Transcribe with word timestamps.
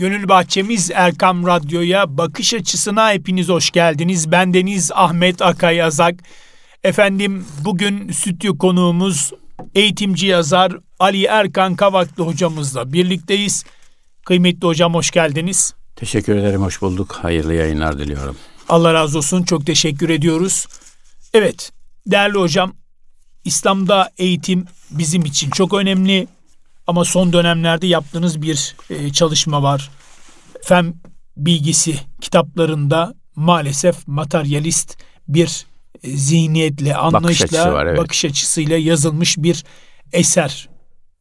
Gönül 0.00 0.28
Bahçemiz 0.28 0.90
Erkam 0.94 1.46
Radyo'ya 1.46 2.18
bakış 2.18 2.54
açısına 2.54 3.12
hepiniz 3.12 3.48
hoş 3.48 3.70
geldiniz. 3.70 4.32
Ben 4.32 4.54
Deniz 4.54 4.90
Ahmet 4.94 5.42
Akay 5.42 5.82
Azak. 5.82 6.14
Efendim 6.84 7.44
bugün 7.64 8.12
stüdyo 8.12 8.58
konuğumuz 8.58 9.32
eğitimci 9.74 10.26
yazar 10.26 10.72
Ali 10.98 11.24
Erkan 11.24 11.76
Kavaklı 11.76 12.24
hocamızla 12.24 12.92
birlikteyiz. 12.92 13.64
Kıymetli 14.24 14.66
hocam 14.66 14.94
hoş 14.94 15.10
geldiniz. 15.10 15.74
Teşekkür 15.96 16.36
ederim, 16.36 16.62
hoş 16.62 16.82
bulduk. 16.82 17.12
Hayırlı 17.12 17.54
yayınlar 17.54 17.98
diliyorum. 17.98 18.36
Allah 18.68 18.94
razı 18.94 19.18
olsun, 19.18 19.42
çok 19.42 19.66
teşekkür 19.66 20.08
ediyoruz. 20.08 20.66
Evet, 21.34 21.72
değerli 22.06 22.38
hocam, 22.38 22.72
İslam'da 23.44 24.10
eğitim 24.18 24.66
bizim 24.90 25.24
için 25.24 25.50
çok 25.50 25.74
önemli. 25.74 26.26
Ama 26.90 27.04
son 27.04 27.32
dönemlerde 27.32 27.86
yaptığınız 27.86 28.42
bir 28.42 28.76
e, 28.90 29.12
çalışma 29.12 29.62
var. 29.62 29.90
Fen 30.62 30.94
bilgisi 31.36 31.94
kitaplarında 32.20 33.14
maalesef 33.36 34.08
materyalist 34.08 34.98
bir 35.28 35.66
e, 36.02 36.10
zihniyetle, 36.10 36.96
anlayışla, 36.96 37.22
bakış, 37.22 37.42
açısı 37.42 37.72
var, 37.72 37.86
evet. 37.86 37.98
bakış 37.98 38.24
açısıyla 38.24 38.76
yazılmış 38.76 39.38
bir 39.38 39.64
eser 40.12 40.68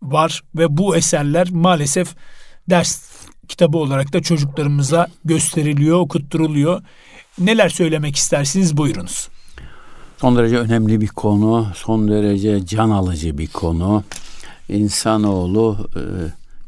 var 0.02 0.42
ve 0.56 0.78
bu 0.78 0.96
eserler 0.96 1.52
maalesef 1.52 2.16
ders 2.70 3.12
kitabı 3.48 3.78
olarak 3.78 4.14
da 4.14 4.22
çocuklarımıza 4.22 5.08
gösteriliyor, 5.26 6.00
okutturuluyor. 6.00 6.82
Neler 7.40 7.70
söylemek 7.70 8.16
istersiniz 8.16 8.78
buyurunuz. 8.78 9.30
Son 10.18 10.38
derece 10.38 10.58
önemli 10.58 11.02
bir 11.02 11.08
konu, 11.08 11.68
son 11.76 12.08
derece 12.08 12.66
can 12.66 12.90
alıcı 12.90 13.38
bir 13.38 13.48
konu. 13.48 14.04
İnsanoğlu 14.70 15.90
e, 15.96 16.02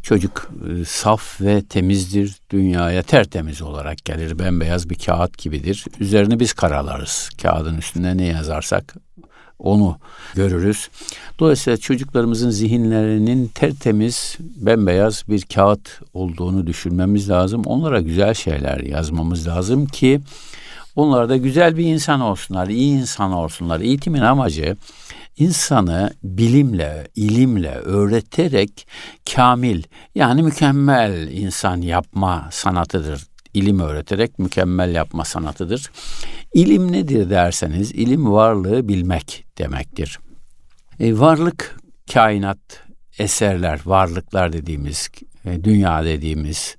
çocuk 0.04 0.52
e, 0.70 0.86
saf 0.86 1.42
ve 1.42 1.64
temizdir. 1.64 2.36
Dünyaya 2.50 3.04
tertemiz 3.04 3.62
olarak 3.62 4.06
gelir. 4.06 4.40
Bembeyaz 4.40 4.90
bir 4.90 4.96
kağıt 4.96 5.38
gibidir. 5.38 5.86
Üzerini 6.00 6.40
biz 6.40 6.54
karalarız. 6.54 7.30
Kağıdın 7.42 7.78
üstünde 7.78 8.18
ne 8.18 8.26
yazarsak 8.26 8.96
onu 9.60 9.98
görürüz. 10.36 10.90
Dolayısıyla 11.40 11.78
çocuklarımızın 11.78 12.50
zihinlerinin 12.50 13.48
tertemiz, 13.48 14.38
bembeyaz 14.40 15.24
bir 15.30 15.42
kağıt 15.42 16.02
olduğunu 16.14 16.68
düşünmemiz 16.68 17.30
lazım. 17.30 17.64
Onlara 17.66 18.02
güzel 18.02 18.34
şeyler 18.34 18.80
yazmamız 18.80 19.48
lazım 19.48 19.86
ki 19.86 20.22
onlar 20.96 21.30
da 21.30 21.38
güzel 21.38 21.78
bir 21.78 21.86
insan 21.86 22.22
olsunlar, 22.22 22.68
iyi 22.68 23.00
insan 23.00 23.32
olsunlar. 23.32 23.80
Eğitimin 23.80 24.22
amacı 24.22 24.78
insanı 25.38 26.14
bilimle, 26.24 27.08
ilimle 27.16 27.76
öğreterek 27.76 28.88
kamil 29.36 29.84
yani 30.16 30.44
mükemmel 30.44 31.32
insan 31.32 31.82
yapma 31.82 32.50
sanatıdır. 32.52 33.24
İlim 33.54 33.80
öğreterek 33.80 34.40
mükemmel 34.40 34.96
yapma 34.96 35.26
sanatıdır. 35.26 35.92
İlim 36.54 36.92
nedir 36.92 37.30
derseniz, 37.30 37.92
ilim 37.92 38.32
varlığı 38.32 38.88
bilmek 38.88 39.46
demektir. 39.58 40.20
E, 41.00 41.20
varlık, 41.20 41.78
kainat, 42.14 42.60
eserler, 43.20 43.82
varlıklar 43.86 44.54
dediğimiz, 44.54 45.10
e, 45.46 45.64
dünya 45.64 46.04
dediğimiz, 46.04 46.78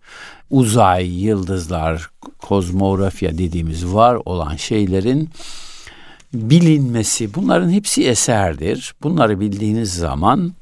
uzay, 0.51 1.25
yıldızlar, 1.25 2.11
kozmografya 2.39 3.39
dediğimiz 3.39 3.87
var 3.87 4.19
olan 4.25 4.57
şeylerin 4.57 5.31
bilinmesi 6.35 7.35
bunların 7.35 7.71
hepsi 7.71 8.09
eserdir. 8.09 8.95
Bunları 9.03 9.41
bildiğiniz 9.41 9.95
zaman 9.95 10.53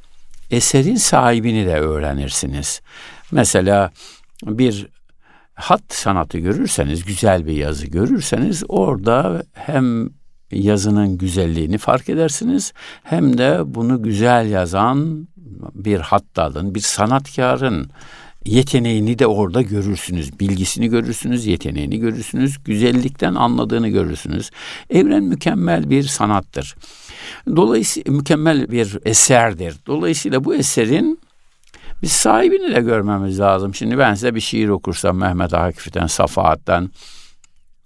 eserin 0.50 0.96
sahibini 0.96 1.66
de 1.66 1.80
öğrenirsiniz. 1.80 2.80
Mesela 3.32 3.90
bir 4.44 4.86
hat 5.54 5.82
sanatı 5.88 6.38
görürseniz, 6.38 7.04
güzel 7.04 7.46
bir 7.46 7.52
yazı 7.52 7.86
görürseniz 7.86 8.62
orada 8.68 9.42
hem 9.52 10.10
yazının 10.52 11.18
güzelliğini 11.18 11.78
fark 11.78 12.08
edersiniz 12.08 12.72
hem 13.02 13.38
de 13.38 13.60
bunu 13.64 14.02
güzel 14.02 14.50
yazan 14.50 15.28
bir 15.74 16.00
hattalın, 16.00 16.74
bir 16.74 16.80
sanatkarın 16.80 17.90
yeteneğini 18.46 19.18
de 19.18 19.26
orada 19.26 19.62
görürsünüz. 19.62 20.40
Bilgisini 20.40 20.88
görürsünüz, 20.88 21.46
yeteneğini 21.46 22.00
görürsünüz, 22.00 22.64
güzellikten 22.64 23.34
anladığını 23.34 23.88
görürsünüz. 23.88 24.50
Evren 24.90 25.22
mükemmel 25.22 25.90
bir 25.90 26.02
sanattır. 26.02 26.76
Dolayısıyla 27.56 28.12
mükemmel 28.12 28.70
bir 28.70 28.98
eserdir. 29.04 29.76
Dolayısıyla 29.86 30.44
bu 30.44 30.54
eserin 30.54 31.20
biz 32.02 32.12
sahibini 32.12 32.74
de 32.74 32.80
görmemiz 32.80 33.40
lazım. 33.40 33.74
Şimdi 33.74 33.98
ben 33.98 34.14
size 34.14 34.34
bir 34.34 34.40
şiir 34.40 34.68
okursam 34.68 35.16
Mehmet 35.16 35.54
Akif'ten, 35.54 36.06
Safahat'tan, 36.06 36.90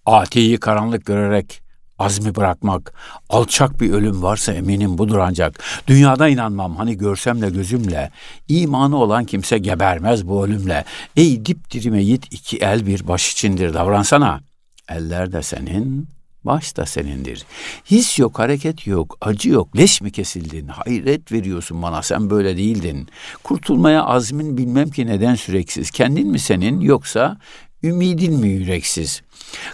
Ati'yi 0.07 0.57
karanlık 0.57 1.07
görerek 1.07 1.64
azmi 2.05 2.35
bırakmak, 2.35 2.95
alçak 3.31 3.81
bir 3.81 3.93
ölüm 3.93 4.23
varsa 4.23 4.53
eminim 4.53 4.99
budur 4.99 5.19
ancak. 5.19 5.63
Dünyada 5.87 6.29
inanmam 6.29 6.77
hani 6.77 6.99
görsem 6.99 7.43
de 7.43 7.51
gözümle. 7.51 8.11
İmanı 8.49 8.97
olan 8.97 9.25
kimse 9.25 9.59
gebermez 9.59 10.29
bu 10.29 10.45
ölümle. 10.45 10.85
Ey 11.17 11.47
dipdirime 11.47 12.03
yiğit 12.03 12.33
iki 12.33 12.57
el 12.57 12.87
bir 12.87 13.09
baş 13.09 13.33
içindir 13.33 13.75
davransana. 13.75 14.41
Eller 14.89 15.33
de 15.33 15.43
senin, 15.43 16.09
baş 16.45 16.77
da 16.77 16.87
senindir. 16.87 17.45
His 17.91 18.19
yok, 18.19 18.39
hareket 18.39 18.87
yok, 18.87 19.19
acı 19.21 19.51
yok. 19.51 19.77
Leş 19.77 20.01
mi 20.01 20.13
kesildin? 20.13 20.69
Hayret 20.69 21.33
veriyorsun 21.33 21.83
bana, 21.83 22.03
sen 22.03 22.31
böyle 22.31 22.57
değildin. 22.57 23.09
Kurtulmaya 23.43 24.05
azmin 24.05 24.57
bilmem 24.57 24.91
ki 24.91 25.07
neden 25.07 25.35
süreksiz. 25.35 25.91
Kendin 25.91 26.29
mi 26.29 26.39
senin 26.39 26.81
yoksa 26.81 27.37
ümidin 27.85 28.41
mi 28.41 28.49
yüreksiz? 28.49 29.23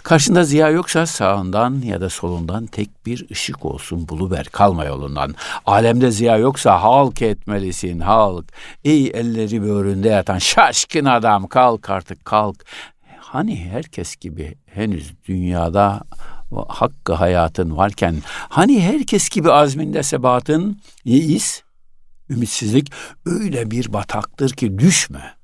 Karşında 0.03 0.43
ziya 0.43 0.69
yoksa 0.69 1.05
sağından 1.05 1.81
ya 1.85 2.01
da 2.01 2.09
solundan 2.09 2.65
tek 2.65 3.05
bir 3.05 3.29
ışık 3.31 3.65
olsun 3.65 4.07
buluver 4.07 4.45
kalma 4.45 4.85
yolundan. 4.85 5.35
Alemde 5.65 6.11
ziya 6.11 6.37
yoksa 6.37 6.81
halk 6.81 7.21
etmelisin 7.21 7.99
halk. 7.99 8.45
Ey 8.83 9.07
elleri 9.07 9.61
böğründe 9.61 10.09
yatan 10.09 10.37
şaşkın 10.37 11.05
adam 11.05 11.47
kalk 11.47 11.89
artık 11.89 12.25
kalk. 12.25 12.65
Hani 13.19 13.55
herkes 13.55 14.15
gibi 14.15 14.55
henüz 14.65 15.13
dünyada 15.27 16.01
hakkı 16.67 17.13
hayatın 17.13 17.77
varken 17.77 18.15
hani 18.27 18.81
herkes 18.81 19.29
gibi 19.29 19.51
azminde 19.51 20.03
sebatın 20.03 20.81
yeis, 21.05 21.61
ümitsizlik 22.29 22.91
öyle 23.25 23.71
bir 23.71 23.93
bataktır 23.93 24.49
ki 24.49 24.79
düşme.'' 24.79 25.40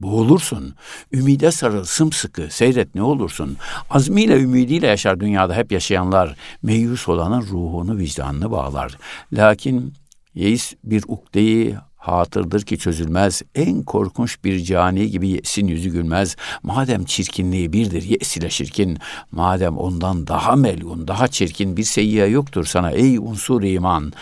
Boğulursun. 0.00 0.74
Ümide 1.12 1.50
sarıl 1.50 1.84
sımsıkı 1.84 2.46
seyret 2.50 2.94
ne 2.94 3.02
olursun. 3.02 3.56
Azmiyle 3.90 4.40
ümidiyle 4.40 4.86
yaşar 4.86 5.20
dünyada 5.20 5.54
hep 5.54 5.72
yaşayanlar. 5.72 6.36
Meyus 6.62 7.08
olanın 7.08 7.42
ruhunu 7.42 7.98
vicdanını 7.98 8.50
bağlar. 8.50 8.98
Lakin 9.32 9.94
yeis 10.34 10.74
bir 10.84 11.04
ukdeyi 11.08 11.76
hatırdır 11.96 12.62
ki 12.62 12.78
çözülmez. 12.78 13.42
En 13.54 13.82
korkunç 13.82 14.44
bir 14.44 14.64
cani 14.64 15.10
gibi 15.10 15.28
yesin 15.28 15.66
yüzü 15.66 15.90
gülmez. 15.90 16.36
Madem 16.62 17.04
çirkinliği 17.04 17.72
birdir 17.72 18.02
yes 18.02 18.36
ile 18.36 18.50
şirkin. 18.50 18.98
Madem 19.32 19.78
ondan 19.78 20.26
daha 20.26 20.56
melun, 20.56 21.08
daha 21.08 21.28
çirkin 21.28 21.76
bir 21.76 21.84
seyyiye 21.84 22.26
yoktur 22.26 22.64
sana 22.64 22.90
ey 22.90 23.18
unsur 23.18 23.62
iman. 23.62 24.12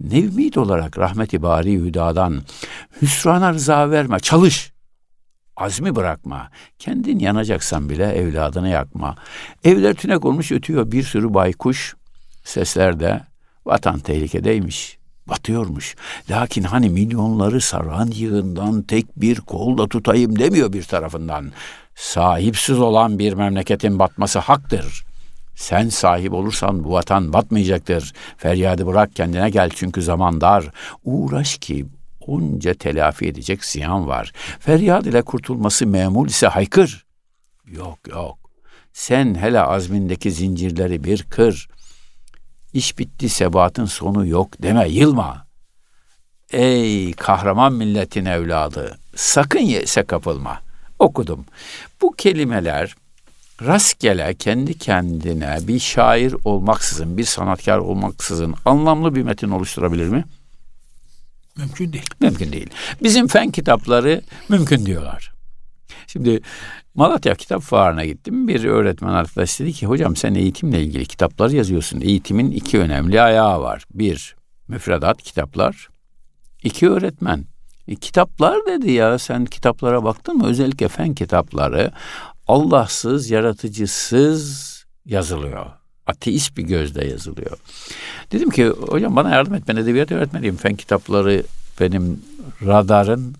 Ne 0.00 0.20
ümit 0.20 0.58
olarak 0.58 0.98
rahmeti 0.98 1.42
bari 1.42 1.72
hüdadan. 1.72 2.42
Hüsrana 3.02 3.52
rıza 3.54 3.90
verme, 3.90 4.20
çalış.'' 4.20 4.77
Azmi 5.58 5.96
bırakma. 5.96 6.50
Kendin 6.78 7.18
yanacaksan 7.18 7.88
bile 7.88 8.12
evladını 8.12 8.68
yakma. 8.68 9.14
Evler 9.64 9.94
tünek 9.94 10.24
olmuş 10.24 10.52
ötüyor 10.52 10.92
bir 10.92 11.02
sürü 11.02 11.34
baykuş. 11.34 11.96
Sesler 12.44 13.00
de 13.00 13.20
vatan 13.66 13.98
tehlikedeymiş. 13.98 14.98
Batıyormuş. 15.28 15.96
Lakin 16.30 16.62
hani 16.62 16.90
milyonları 16.90 17.60
saran 17.60 18.06
yığından 18.06 18.82
tek 18.82 19.20
bir 19.20 19.36
kolda 19.40 19.88
tutayım 19.88 20.38
demiyor 20.38 20.72
bir 20.72 20.82
tarafından. 20.82 21.52
Sahipsiz 21.94 22.78
olan 22.78 23.18
bir 23.18 23.32
memleketin 23.32 23.98
batması 23.98 24.38
haktır. 24.38 25.04
Sen 25.56 25.88
sahip 25.88 26.32
olursan 26.32 26.84
bu 26.84 26.92
vatan 26.92 27.32
batmayacaktır. 27.32 28.12
Feryadı 28.36 28.86
bırak 28.86 29.16
kendine 29.16 29.50
gel 29.50 29.70
çünkü 29.74 30.02
zaman 30.02 30.40
dar. 30.40 30.64
Uğraş 31.04 31.58
ki 31.58 31.86
onca 32.28 32.74
telafi 32.74 33.26
edecek 33.26 33.64
ziyan 33.64 34.06
var. 34.08 34.32
Feryat 34.60 35.06
ile 35.06 35.22
kurtulması 35.22 35.86
memul 35.86 36.28
ise 36.28 36.46
haykır. 36.46 37.06
Yok 37.66 37.98
yok. 38.08 38.38
Sen 38.92 39.34
hele 39.34 39.60
azmindeki 39.60 40.30
zincirleri 40.30 41.04
bir 41.04 41.22
kır. 41.22 41.68
İş 42.72 42.98
bitti 42.98 43.28
sebatın 43.28 43.84
sonu 43.84 44.26
yok 44.26 44.62
deme 44.62 44.88
yılma. 44.88 45.46
Ey 46.50 47.12
kahraman 47.12 47.72
milletin 47.72 48.24
evladı 48.24 48.98
sakın 49.16 49.60
yese 49.60 50.02
kapılma. 50.02 50.60
Okudum. 50.98 51.44
Bu 52.02 52.12
kelimeler 52.12 52.94
rastgele 53.62 54.34
kendi 54.34 54.78
kendine 54.78 55.58
bir 55.62 55.78
şair 55.78 56.34
olmaksızın, 56.44 57.18
bir 57.18 57.24
sanatkar 57.24 57.78
olmaksızın 57.78 58.54
anlamlı 58.64 59.14
bir 59.14 59.22
metin 59.22 59.50
oluşturabilir 59.50 60.08
mi? 60.08 60.24
Mümkün 61.58 61.92
değil. 61.92 62.10
Mümkün 62.20 62.52
değil. 62.52 62.70
Bizim 63.02 63.28
fen 63.28 63.50
kitapları 63.50 64.22
mümkün 64.48 64.86
diyorlar. 64.86 65.32
Şimdi 66.06 66.40
Malatya 66.94 67.34
Kitap 67.34 67.62
Fuarı'na 67.62 68.04
gittim. 68.04 68.48
Bir 68.48 68.64
öğretmen 68.64 69.12
arkadaş 69.12 69.60
dedi 69.60 69.72
ki 69.72 69.86
hocam 69.86 70.16
sen 70.16 70.34
eğitimle 70.34 70.82
ilgili 70.82 71.06
kitaplar 71.06 71.50
yazıyorsun. 71.50 72.00
Eğitimin 72.00 72.50
iki 72.50 72.78
önemli 72.78 73.20
ayağı 73.20 73.62
var. 73.62 73.84
Bir, 73.94 74.36
müfredat 74.68 75.22
kitaplar. 75.22 75.88
İki, 76.62 76.90
öğretmen. 76.90 77.44
E, 77.88 77.94
kitaplar 77.94 78.66
dedi 78.66 78.90
ya 78.92 79.18
sen 79.18 79.44
kitaplara 79.44 80.04
baktın 80.04 80.36
mı? 80.36 80.46
Özellikle 80.46 80.88
fen 80.88 81.14
kitapları 81.14 81.92
Allahsız, 82.46 83.30
yaratıcısız 83.30 84.84
yazılıyor. 85.06 85.77
Ateist 86.08 86.56
bir 86.56 86.62
gözle 86.62 87.06
yazılıyor. 87.06 87.58
Dedim 88.32 88.50
ki 88.50 88.66
hocam 88.68 89.16
bana 89.16 89.34
yardım 89.34 89.54
et 89.54 89.62
ben 89.68 89.76
edebiyat 89.76 90.12
öğretmeniyim. 90.12 90.56
Fen 90.56 90.74
kitapları 90.74 91.42
benim 91.80 92.22
radarın 92.66 93.34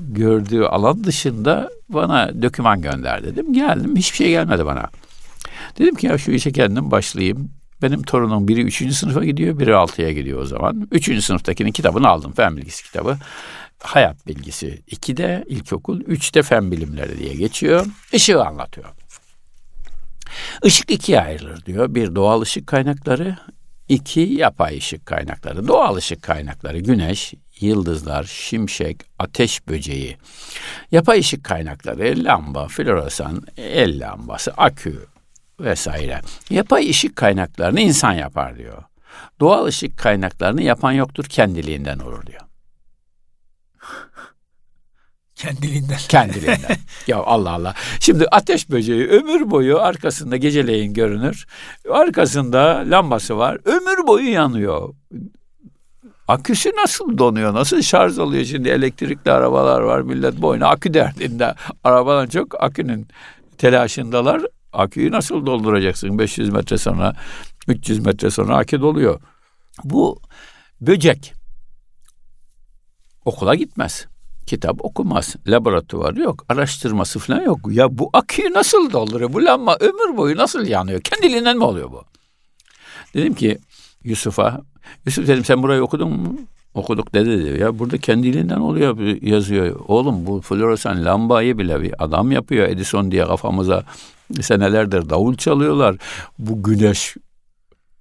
gördüğü 0.00 0.62
alan 0.62 1.04
dışında 1.04 1.70
bana 1.88 2.42
döküman 2.42 2.82
gönder 2.82 3.24
dedim. 3.24 3.52
Geldim 3.52 3.96
hiçbir 3.96 4.16
şey 4.16 4.28
gelmedi 4.28 4.66
bana. 4.66 4.90
Dedim 5.78 5.94
ki 5.94 6.06
ya 6.06 6.18
şu 6.18 6.32
işe 6.32 6.52
kendim 6.52 6.90
başlayayım. 6.90 7.50
Benim 7.82 8.02
torunum 8.02 8.48
biri 8.48 8.62
üçüncü 8.62 8.94
sınıfa 8.94 9.24
gidiyor, 9.24 9.58
biri 9.58 9.74
altıya 9.74 10.12
gidiyor 10.12 10.40
o 10.40 10.46
zaman. 10.46 10.88
Üçüncü 10.90 11.22
sınıftakinin 11.22 11.72
kitabını 11.72 12.08
aldım, 12.08 12.32
fen 12.32 12.56
bilgisi 12.56 12.84
kitabı. 12.84 13.18
Hayat 13.78 14.26
bilgisi 14.26 14.82
ikide 14.86 15.44
ilkokul, 15.48 16.00
üçte 16.00 16.42
fen 16.42 16.70
bilimleri 16.72 17.18
diye 17.18 17.34
geçiyor. 17.34 17.86
Işığı 18.12 18.44
anlatıyor. 18.44 18.88
Işık 20.64 20.90
ikiye 20.90 21.20
ayrılır 21.20 21.66
diyor. 21.66 21.94
Bir 21.94 22.14
doğal 22.14 22.40
ışık 22.40 22.66
kaynakları, 22.66 23.36
iki 23.88 24.20
yapay 24.20 24.78
ışık 24.78 25.06
kaynakları. 25.06 25.68
Doğal 25.68 25.96
ışık 25.96 26.22
kaynakları 26.22 26.78
güneş, 26.78 27.34
yıldızlar, 27.60 28.24
şimşek, 28.24 28.96
ateş 29.18 29.68
böceği. 29.68 30.16
Yapay 30.90 31.18
ışık 31.18 31.44
kaynakları 31.44 32.24
lamba, 32.24 32.68
floresan, 32.68 33.42
el 33.56 34.00
lambası, 34.00 34.52
akü 34.56 35.06
vesaire. 35.60 36.20
Yapay 36.50 36.90
ışık 36.90 37.16
kaynaklarını 37.16 37.80
insan 37.80 38.12
yapar 38.12 38.58
diyor. 38.58 38.82
Doğal 39.40 39.64
ışık 39.64 39.98
kaynaklarını 39.98 40.62
yapan 40.62 40.92
yoktur 40.92 41.24
kendiliğinden 41.24 41.98
olur 41.98 42.26
diyor. 42.26 42.40
Kendiliğinden. 45.42 45.98
Kendiliğinden. 46.08 46.76
ya 47.06 47.18
Allah 47.18 47.50
Allah. 47.50 47.74
Şimdi 48.00 48.26
ateş 48.32 48.70
böceği 48.70 49.08
ömür 49.08 49.50
boyu 49.50 49.80
arkasında 49.80 50.36
geceleyin 50.36 50.94
görünür. 50.94 51.46
Arkasında 51.90 52.84
lambası 52.86 53.38
var. 53.38 53.58
Ömür 53.64 54.06
boyu 54.06 54.32
yanıyor. 54.32 54.94
Aküsü 56.28 56.70
nasıl 56.76 57.18
donuyor? 57.18 57.54
Nasıl 57.54 57.82
şarj 57.82 58.18
oluyor? 58.18 58.44
Şimdi 58.44 58.68
elektrikli 58.68 59.30
arabalar 59.30 59.80
var. 59.80 60.00
Millet 60.00 60.42
boyuna 60.42 60.68
akü 60.68 60.94
derdinde. 60.94 61.54
Arabadan 61.84 62.26
çok 62.26 62.64
akünün 62.64 63.08
telaşındalar. 63.58 64.42
Aküyü 64.72 65.10
nasıl 65.10 65.46
dolduracaksın? 65.46 66.18
500 66.18 66.48
metre 66.48 66.78
sonra, 66.78 67.16
300 67.68 68.06
metre 68.06 68.30
sonra 68.30 68.56
akü 68.56 68.80
doluyor. 68.80 69.20
Bu 69.84 70.20
böcek 70.80 71.32
okula 73.24 73.54
gitmez 73.54 74.06
kitap 74.46 74.84
okumaz. 74.84 75.36
Laboratuvarı 75.46 76.20
yok. 76.20 76.44
Araştırması 76.48 77.18
falan 77.18 77.42
yok. 77.42 77.58
Ya 77.70 77.98
bu 77.98 78.10
aküyü 78.12 78.52
nasıl 78.52 78.92
dolduruyor? 78.92 79.32
Bu 79.32 79.44
lamba 79.44 79.76
ömür 79.80 80.16
boyu 80.16 80.36
nasıl 80.36 80.66
yanıyor? 80.66 81.00
Kendiliğinden 81.00 81.56
mi 81.56 81.64
oluyor 81.64 81.90
bu? 81.90 82.04
Dedim 83.14 83.34
ki 83.34 83.58
Yusuf'a, 84.04 84.60
Yusuf 85.06 85.28
dedim 85.28 85.44
sen 85.44 85.62
burayı 85.62 85.82
okudun 85.82 86.10
mu? 86.10 86.38
Okuduk 86.74 87.14
dedi 87.14 87.44
diyor. 87.44 87.56
Ya 87.56 87.78
burada 87.78 87.98
kendiliğinden 87.98 88.60
oluyor 88.60 88.98
yazıyor. 89.22 89.80
Oğlum 89.88 90.26
bu 90.26 90.40
floresan 90.40 91.04
lambayı 91.04 91.58
bile 91.58 91.82
bir 91.82 92.04
adam 92.04 92.32
yapıyor. 92.32 92.68
Edison 92.68 93.10
diye 93.10 93.24
kafamıza 93.24 93.84
senelerdir 94.40 95.10
davul 95.10 95.34
çalıyorlar. 95.34 95.96
Bu 96.38 96.62
güneş 96.62 97.16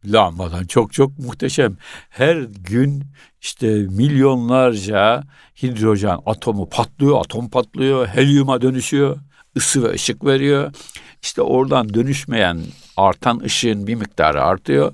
lambadan 0.06 0.66
çok 0.66 0.94
çok 0.94 1.20
muhteşem. 1.20 1.78
Her 2.10 2.36
gün 2.70 3.04
işte 3.42 3.68
milyonlarca 3.68 5.24
hidrojen 5.64 6.20
atomu 6.26 6.70
patlıyor, 6.70 7.20
atom 7.20 7.50
patlıyor, 7.50 8.08
helyuma 8.08 8.62
dönüşüyor, 8.62 9.18
ısı 9.58 9.84
ve 9.84 9.90
ışık 9.94 10.26
veriyor. 10.26 10.74
İşte 11.22 11.42
oradan 11.42 11.94
dönüşmeyen 11.94 12.60
artan 12.98 13.40
ışığın 13.40 13.88
bir 13.88 13.96
miktarı 13.96 14.44
artıyor. 14.44 14.94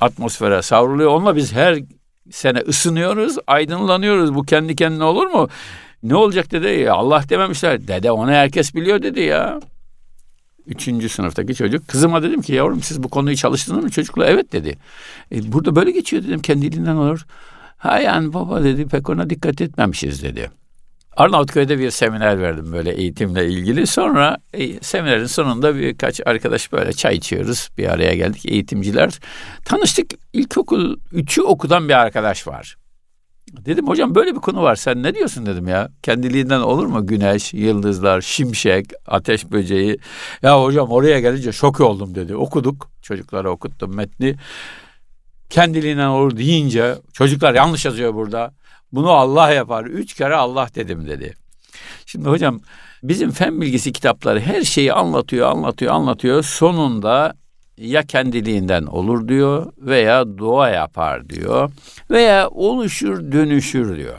Atmosfere 0.00 0.62
savruluyor. 0.62 1.10
Onunla 1.10 1.36
biz 1.36 1.52
her 1.52 1.78
sene 2.30 2.58
ısınıyoruz, 2.58 3.36
aydınlanıyoruz. 3.46 4.34
Bu 4.34 4.42
kendi 4.42 4.76
kendine 4.76 5.04
olur 5.04 5.26
mu? 5.26 5.48
Ne 6.02 6.14
olacak 6.14 6.50
dedi 6.50 6.66
ya 6.66 6.94
Allah 6.94 7.22
dememişler. 7.28 7.88
Dede 7.88 8.10
onu 8.10 8.30
herkes 8.30 8.74
biliyor 8.74 9.02
dedi 9.02 9.20
ya. 9.20 9.60
Üçüncü 10.68 11.08
sınıftaki 11.08 11.54
çocuk. 11.54 11.88
Kızıma 11.88 12.22
dedim 12.22 12.42
ki 12.42 12.52
yavrum 12.52 12.82
siz 12.82 13.02
bu 13.02 13.08
konuyu 13.08 13.36
çalıştınız 13.36 13.84
mı 13.84 13.90
çocukla? 13.90 14.26
Evet 14.26 14.52
dedi. 14.52 14.78
E, 15.32 15.52
burada 15.52 15.76
böyle 15.76 15.90
geçiyor 15.90 16.22
dedim 16.22 16.40
kendiliğinden 16.40 16.96
olur. 16.96 17.26
Ha 17.78 17.98
yani 17.98 18.34
baba 18.34 18.64
dedi 18.64 18.86
pek 18.86 19.10
ona 19.10 19.30
dikkat 19.30 19.60
etmemişiz 19.60 20.22
dedi. 20.22 20.50
Arnavutköy'de 21.16 21.78
bir 21.78 21.90
seminer 21.90 22.40
verdim 22.40 22.72
böyle 22.72 22.90
eğitimle 22.90 23.48
ilgili. 23.48 23.86
Sonra 23.86 24.38
e, 24.52 24.80
seminerin 24.80 25.26
sonunda 25.26 25.76
birkaç 25.76 26.20
arkadaş 26.26 26.72
böyle 26.72 26.92
çay 26.92 27.16
içiyoruz. 27.16 27.68
Bir 27.78 27.92
araya 27.92 28.14
geldik 28.14 28.46
eğitimciler. 28.46 29.18
Tanıştık 29.64 30.10
ilkokul 30.32 30.96
üçü 31.12 31.42
okudan 31.42 31.88
bir 31.88 31.94
arkadaş 31.94 32.46
var. 32.46 32.76
Dedim 33.52 33.88
hocam 33.88 34.14
böyle 34.14 34.34
bir 34.34 34.40
konu 34.40 34.62
var 34.62 34.76
sen 34.76 35.02
ne 35.02 35.14
diyorsun 35.14 35.46
dedim 35.46 35.68
ya. 35.68 35.88
Kendiliğinden 36.02 36.60
olur 36.60 36.86
mu 36.86 37.06
güneş, 37.06 37.54
yıldızlar, 37.54 38.20
şimşek, 38.20 38.86
ateş 39.06 39.50
böceği. 39.50 39.98
Ya 40.42 40.62
hocam 40.62 40.90
oraya 40.90 41.20
gelince 41.20 41.52
şok 41.52 41.80
oldum 41.80 42.14
dedi. 42.14 42.36
Okuduk 42.36 42.90
çocuklara 43.02 43.50
okuttum 43.50 43.96
metni. 43.96 44.36
Kendiliğinden 45.50 46.08
olur 46.08 46.36
deyince 46.36 46.94
çocuklar 47.12 47.54
yanlış 47.54 47.84
yazıyor 47.84 48.14
burada. 48.14 48.54
Bunu 48.92 49.10
Allah 49.10 49.50
yapar. 49.50 49.84
Üç 49.84 50.14
kere 50.14 50.34
Allah 50.34 50.68
dedim 50.74 51.06
dedi. 51.08 51.34
Şimdi 52.06 52.28
hocam 52.28 52.60
bizim 53.02 53.30
fen 53.30 53.60
bilgisi 53.60 53.92
kitapları 53.92 54.40
her 54.40 54.62
şeyi 54.62 54.92
anlatıyor, 54.92 55.48
anlatıyor, 55.48 55.92
anlatıyor. 55.92 56.42
Sonunda 56.42 57.34
ya 57.78 58.02
kendiliğinden 58.02 58.82
olur 58.82 59.28
diyor 59.28 59.72
veya 59.78 60.38
doğa 60.38 60.70
yapar 60.70 61.28
diyor 61.28 61.70
veya 62.10 62.48
oluşur 62.48 63.32
dönüşür 63.32 63.96
diyor. 63.96 64.18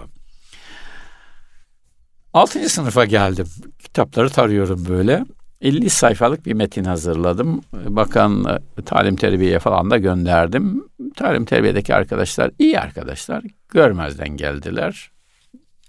Altıncı 2.34 2.70
sınıfa 2.70 3.06
geldim. 3.06 3.48
Kitapları 3.80 4.30
tarıyorum 4.30 4.86
böyle. 4.90 5.26
50 5.62 5.90
sayfalık 5.90 6.46
bir 6.46 6.54
metin 6.54 6.84
hazırladım. 6.84 7.62
Bakan 7.74 8.60
e, 8.78 8.82
talim 8.82 9.16
terbiye 9.16 9.60
falan 9.60 9.90
da 9.90 9.98
gönderdim. 9.98 10.88
Talim 11.16 11.46
terbiyedeki 11.46 11.96
arkadaşlar 11.96 12.52
iyi 12.60 12.80
arkadaşlar. 12.80 13.44
Görmezden 13.70 14.30
geldiler. 14.30 15.12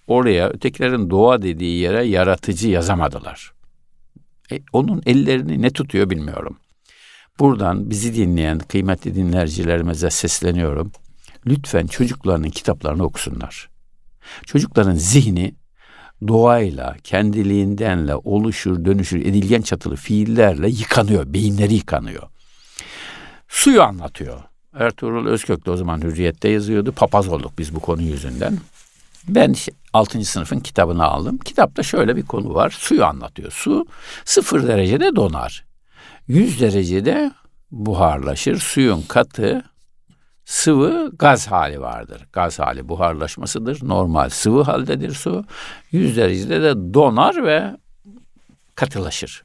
Oraya 0.07 0.49
ötekilerin 0.49 1.11
doğa 1.11 1.43
dediği 1.43 1.81
yere 1.81 2.05
yaratıcı 2.05 2.69
yazamadılar. 2.69 3.53
E, 4.53 4.61
onun 4.73 5.03
ellerini 5.07 5.62
ne 5.62 5.71
tutuyor 5.71 6.11
bilmiyorum. 6.11 6.57
Buradan 7.41 7.91
bizi 7.91 8.15
dinleyen 8.15 8.59
kıymetli 8.59 9.15
dinleyicilerimize 9.15 10.11
sesleniyorum. 10.11 10.93
Lütfen 11.47 11.87
çocuklarının 11.87 12.51
kitaplarını 12.51 13.05
okusunlar. 13.05 13.71
Çocukların 14.47 14.95
zihni 14.95 15.55
doğayla, 16.29 16.97
kendiliğindenle 17.05 18.15
oluşur, 18.15 18.85
dönüşür, 18.85 19.21
edilgen 19.21 19.63
çatılı 19.63 19.97
fiillerle 19.97 20.69
yıkanıyor, 20.69 21.35
beyinleri 21.35 21.75
yıkanıyor. 21.75 22.23
Suyu 23.49 23.83
anlatıyor. 23.83 24.43
Ertuğrul 24.75 25.27
Özkök 25.27 25.67
de 25.67 25.71
o 25.71 25.77
zaman 25.77 26.01
Hürriyet'te 26.01 26.49
yazıyordu. 26.49 26.93
Papaz 26.93 27.29
olduk 27.29 27.53
biz 27.59 27.75
bu 27.75 27.81
konu 27.81 28.03
yüzünden. 28.03 28.59
Ben 29.29 29.55
6. 29.93 30.25
sınıfın 30.25 30.61
kitabını 30.61 31.05
aldım. 31.05 31.39
Kitapta 31.39 31.83
şöyle 31.83 32.17
bir 32.17 32.23
konu 32.23 32.55
var. 32.55 32.71
Suyu 32.71 33.05
anlatıyor. 33.05 33.51
Su 33.53 33.87
sıfır 34.25 34.69
derecede 34.69 35.17
donar. 35.17 35.70
100 36.29 36.61
derecede 36.61 37.33
buharlaşır. 37.71 38.59
Suyun 38.59 39.03
katı 39.03 39.62
sıvı 40.45 41.11
gaz 41.19 41.47
hali 41.47 41.81
vardır. 41.81 42.27
Gaz 42.33 42.59
hali 42.59 42.89
buharlaşmasıdır. 42.89 43.89
Normal 43.89 44.29
sıvı 44.29 44.62
haldedir 44.62 45.15
su. 45.15 45.45
100 45.93 46.17
derecede 46.17 46.62
de 46.62 46.95
donar 46.95 47.45
ve 47.45 47.77
katılaşır. 48.75 49.45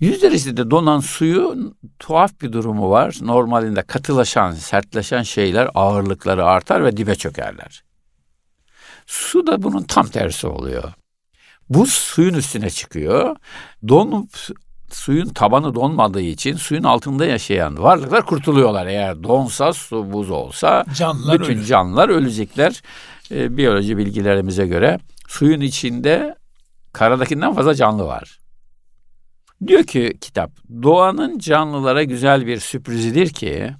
100 0.00 0.22
derecede 0.22 0.70
donan 0.70 1.00
suyun 1.00 1.76
tuhaf 1.98 2.40
bir 2.40 2.52
durumu 2.52 2.90
var. 2.90 3.16
Normalinde 3.20 3.82
katılaşan, 3.82 4.52
sertleşen 4.52 5.22
şeyler 5.22 5.68
ağırlıkları 5.74 6.44
artar 6.44 6.84
ve 6.84 6.96
dibe 6.96 7.14
çökerler. 7.14 7.84
Su 9.06 9.46
da 9.46 9.62
bunun 9.62 9.82
tam 9.82 10.06
tersi 10.06 10.46
oluyor. 10.46 10.92
Buz 11.68 11.92
suyun 11.92 12.34
üstüne 12.34 12.70
çıkıyor. 12.70 13.36
Donup 13.88 14.30
suyun 14.94 15.28
tabanı 15.28 15.74
donmadığı 15.74 16.20
için 16.20 16.56
suyun 16.56 16.82
altında 16.82 17.26
yaşayan 17.26 17.82
varlıklar 17.82 18.26
kurtuluyorlar. 18.26 18.86
Eğer 18.86 19.22
donsa 19.22 19.72
su 19.72 20.12
buz 20.12 20.30
olsa 20.30 20.84
canlılar 20.96 21.40
bütün 21.40 21.56
ölür. 21.56 21.64
canlılar 21.64 22.08
ölecekler. 22.08 22.82
E, 23.30 23.56
biyoloji 23.56 23.96
bilgilerimize 23.96 24.66
göre 24.66 24.98
suyun 25.28 25.60
içinde 25.60 26.34
karadakinden 26.92 27.54
fazla 27.54 27.74
canlı 27.74 28.06
var. 28.06 28.38
Diyor 29.66 29.84
ki 29.84 30.18
kitap, 30.20 30.50
doğanın 30.82 31.38
canlılara 31.38 32.02
güzel 32.02 32.46
bir 32.46 32.60
sürprizidir 32.60 33.28
ki 33.28 33.70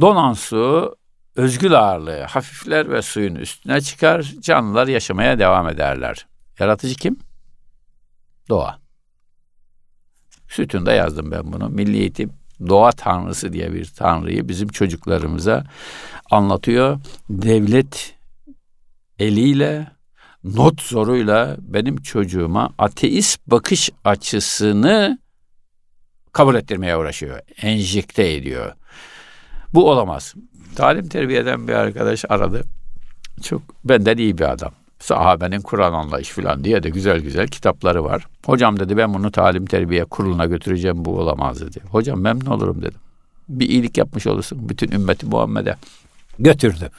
donan 0.00 0.32
su 0.32 0.96
özgül 1.36 1.78
ağırlığı 1.78 2.22
hafifler 2.22 2.90
ve 2.90 3.02
suyun 3.02 3.34
üstüne 3.34 3.80
çıkar, 3.80 4.22
canlılar 4.40 4.86
yaşamaya 4.86 5.38
devam 5.38 5.68
ederler. 5.68 6.26
Yaratıcı 6.58 6.94
kim? 6.94 7.18
Doğa. 8.48 8.78
Sütunda 10.50 10.92
yazdım 10.92 11.30
ben 11.30 11.52
bunu. 11.52 11.68
Milli 11.68 11.96
Eğitim 11.96 12.32
doğa 12.68 12.92
tanrısı 12.92 13.52
diye 13.52 13.72
bir 13.72 13.84
tanrıyı 13.84 14.48
bizim 14.48 14.68
çocuklarımıza 14.68 15.64
anlatıyor. 16.30 17.00
Devlet 17.30 18.14
eliyle 19.18 19.90
not 20.44 20.82
zoruyla 20.82 21.56
benim 21.60 21.96
çocuğuma 21.96 22.70
ateist 22.78 23.40
bakış 23.46 23.90
açısını 24.04 25.18
kabul 26.32 26.54
ettirmeye 26.54 26.96
uğraşıyor. 26.96 27.40
Enjekte 27.62 28.32
ediyor. 28.32 28.72
Bu 29.74 29.90
olamaz. 29.90 30.34
Talim 30.76 31.08
terbiyeden 31.08 31.68
bir 31.68 31.72
arkadaş 31.72 32.24
aradı. 32.28 32.62
Çok 33.42 33.62
benden 33.84 34.16
iyi 34.16 34.38
bir 34.38 34.52
adam. 34.52 34.72
Sahabenin 35.00 35.60
Kur'an 35.60 35.92
anlayış 35.92 36.28
falan 36.28 36.64
diye 36.64 36.82
de 36.82 36.90
güzel 36.90 37.20
güzel 37.20 37.48
kitapları 37.48 38.04
var. 38.04 38.26
Hocam 38.46 38.80
dedi 38.80 38.96
ben 38.96 39.14
bunu 39.14 39.32
talim 39.32 39.66
terbiye 39.66 40.04
kuruluna 40.04 40.46
götüreceğim 40.46 41.04
bu 41.04 41.18
olamaz 41.18 41.60
dedi. 41.60 41.80
Hocam 41.90 42.20
memnun 42.20 42.46
olurum 42.46 42.82
dedim. 42.82 43.00
Bir 43.48 43.68
iyilik 43.68 43.98
yapmış 43.98 44.26
olursun 44.26 44.68
bütün 44.68 44.90
ümmeti 44.90 45.26
Muhammed'e. 45.26 45.76
Götürdü. 46.38 46.90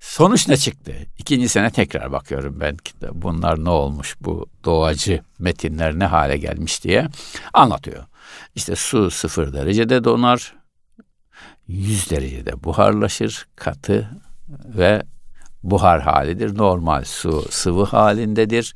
Sonuç 0.00 0.48
ne 0.48 0.56
çıktı? 0.56 0.92
İkinci 1.18 1.48
sene 1.48 1.70
tekrar 1.70 2.12
bakıyorum 2.12 2.60
ben 2.60 2.76
bunlar 3.12 3.64
ne 3.64 3.70
olmuş 3.70 4.16
bu 4.20 4.46
doğacı 4.64 5.20
metinler 5.38 5.98
ne 5.98 6.04
hale 6.04 6.36
gelmiş 6.36 6.84
diye 6.84 7.08
anlatıyor. 7.52 8.04
İşte 8.54 8.76
su 8.76 9.10
sıfır 9.10 9.52
derecede 9.52 10.04
donar, 10.04 10.54
yüz 11.68 12.10
derecede 12.10 12.64
buharlaşır, 12.64 13.46
katı 13.56 14.10
ve 14.48 15.02
buhar 15.64 16.02
halidir. 16.02 16.58
Normal 16.58 17.04
su 17.04 17.44
sıvı 17.50 17.84
halindedir. 17.84 18.74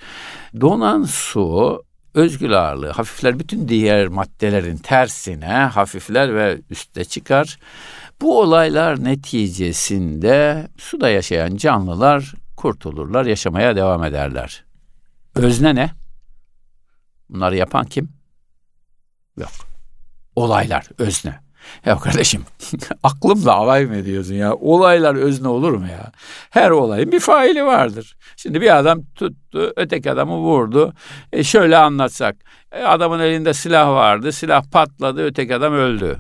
Donan 0.61 1.03
su 1.03 1.83
özgül 2.15 2.59
ağırlığı 2.59 2.91
hafifler 2.91 3.39
bütün 3.39 3.69
diğer 3.69 4.09
maddelerin 4.09 4.77
tersine 4.77 5.47
hafifler 5.47 6.35
ve 6.35 6.61
üste 6.71 7.05
çıkar. 7.05 7.59
Bu 8.21 8.41
olaylar 8.41 9.05
neticesinde 9.05 10.69
suda 10.79 11.09
yaşayan 11.09 11.57
canlılar 11.57 12.35
kurtulurlar, 12.57 13.27
yaşamaya 13.27 13.77
devam 13.77 14.05
ederler. 14.05 14.65
Özne 15.35 15.75
ne? 15.75 15.91
Bunları 17.29 17.57
yapan 17.57 17.87
kim? 17.87 18.13
Yok. 19.37 19.51
Olaylar, 20.37 20.87
özne. 20.99 21.48
Ya 21.87 21.99
kardeşim 21.99 22.45
aklımla 23.03 23.53
alay 23.55 23.87
mı 23.87 23.97
ediyorsun 23.97 24.35
ya? 24.35 24.55
Olaylar 24.55 25.15
özne 25.15 25.49
olur 25.49 25.73
mu 25.73 25.87
ya? 25.87 26.13
Her 26.51 26.71
olayın 26.71 27.13
bir 27.13 27.21
faili 27.21 27.65
vardır. 27.65 28.17
Şimdi 28.37 28.61
bir 28.61 28.79
adam 28.79 29.03
tuttu, 29.15 29.73
öteki 29.77 30.11
adamı 30.11 30.37
vurdu. 30.37 30.93
E 31.33 31.45
şöyle 31.45 31.77
anlatsak. 31.77 32.37
E 32.73 32.83
adamın 32.83 33.21
elinde 33.21 33.55
silah 33.55 33.89
vardı, 33.89 34.33
silah 34.33 34.71
patladı, 34.71 35.25
öteki 35.25 35.55
adam 35.55 35.73
öldü. 35.73 36.19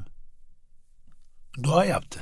Doğa 1.65 1.85
yaptı. 1.85 2.21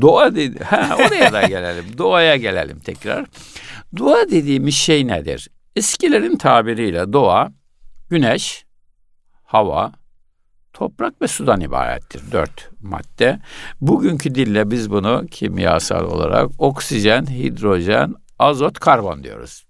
Doğa 0.00 0.34
dedi. 0.34 0.64
Ha, 0.64 0.96
oraya 0.98 1.32
da 1.32 1.42
gelelim. 1.42 1.84
Doğaya 1.98 2.36
gelelim 2.36 2.78
tekrar. 2.78 3.26
Doğa 3.98 4.30
dediğimiz 4.30 4.74
şey 4.74 5.06
nedir? 5.06 5.48
Eskilerin 5.76 6.36
tabiriyle 6.36 7.12
doğa, 7.12 7.52
güneş, 8.10 8.64
hava, 9.44 9.92
toprak 10.78 11.22
ve 11.22 11.28
sudan 11.28 11.60
ibarettir. 11.60 12.32
Dört 12.32 12.70
madde. 12.82 13.40
Bugünkü 13.80 14.34
dille 14.34 14.70
biz 14.70 14.90
bunu 14.90 15.26
kimyasal 15.30 16.04
olarak 16.04 16.50
oksijen, 16.58 17.26
hidrojen, 17.26 18.14
azot, 18.38 18.78
karbon 18.78 19.24
diyoruz. 19.24 19.64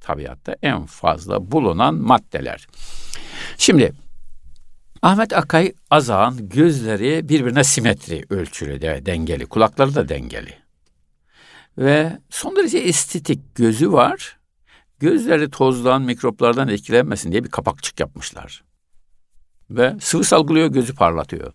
Tabiatta 0.00 0.56
en 0.62 0.86
fazla 0.86 1.52
bulunan 1.52 1.94
maddeler. 1.94 2.66
Şimdi 3.58 3.92
Ahmet 5.02 5.32
Akay 5.32 5.72
Azağ'ın 5.90 6.48
gözleri 6.48 7.28
birbirine 7.28 7.64
simetri 7.64 8.24
ölçülü 8.30 8.80
de 8.80 9.06
dengeli. 9.06 9.46
Kulakları 9.46 9.94
da 9.94 10.08
dengeli. 10.08 10.54
Ve 11.78 12.18
son 12.30 12.56
derece 12.56 12.78
estetik 12.78 13.54
gözü 13.54 13.92
var. 13.92 14.38
Gözleri 14.98 15.50
tozdan, 15.50 16.02
mikroplardan 16.02 16.68
etkilenmesin 16.68 17.32
diye 17.32 17.44
bir 17.44 17.50
kapakçık 17.50 18.00
yapmışlar. 18.00 18.71
Ve 19.70 19.96
sıvı 20.00 20.24
salgılıyor, 20.24 20.68
gözü 20.68 20.94
parlatıyor. 20.94 21.52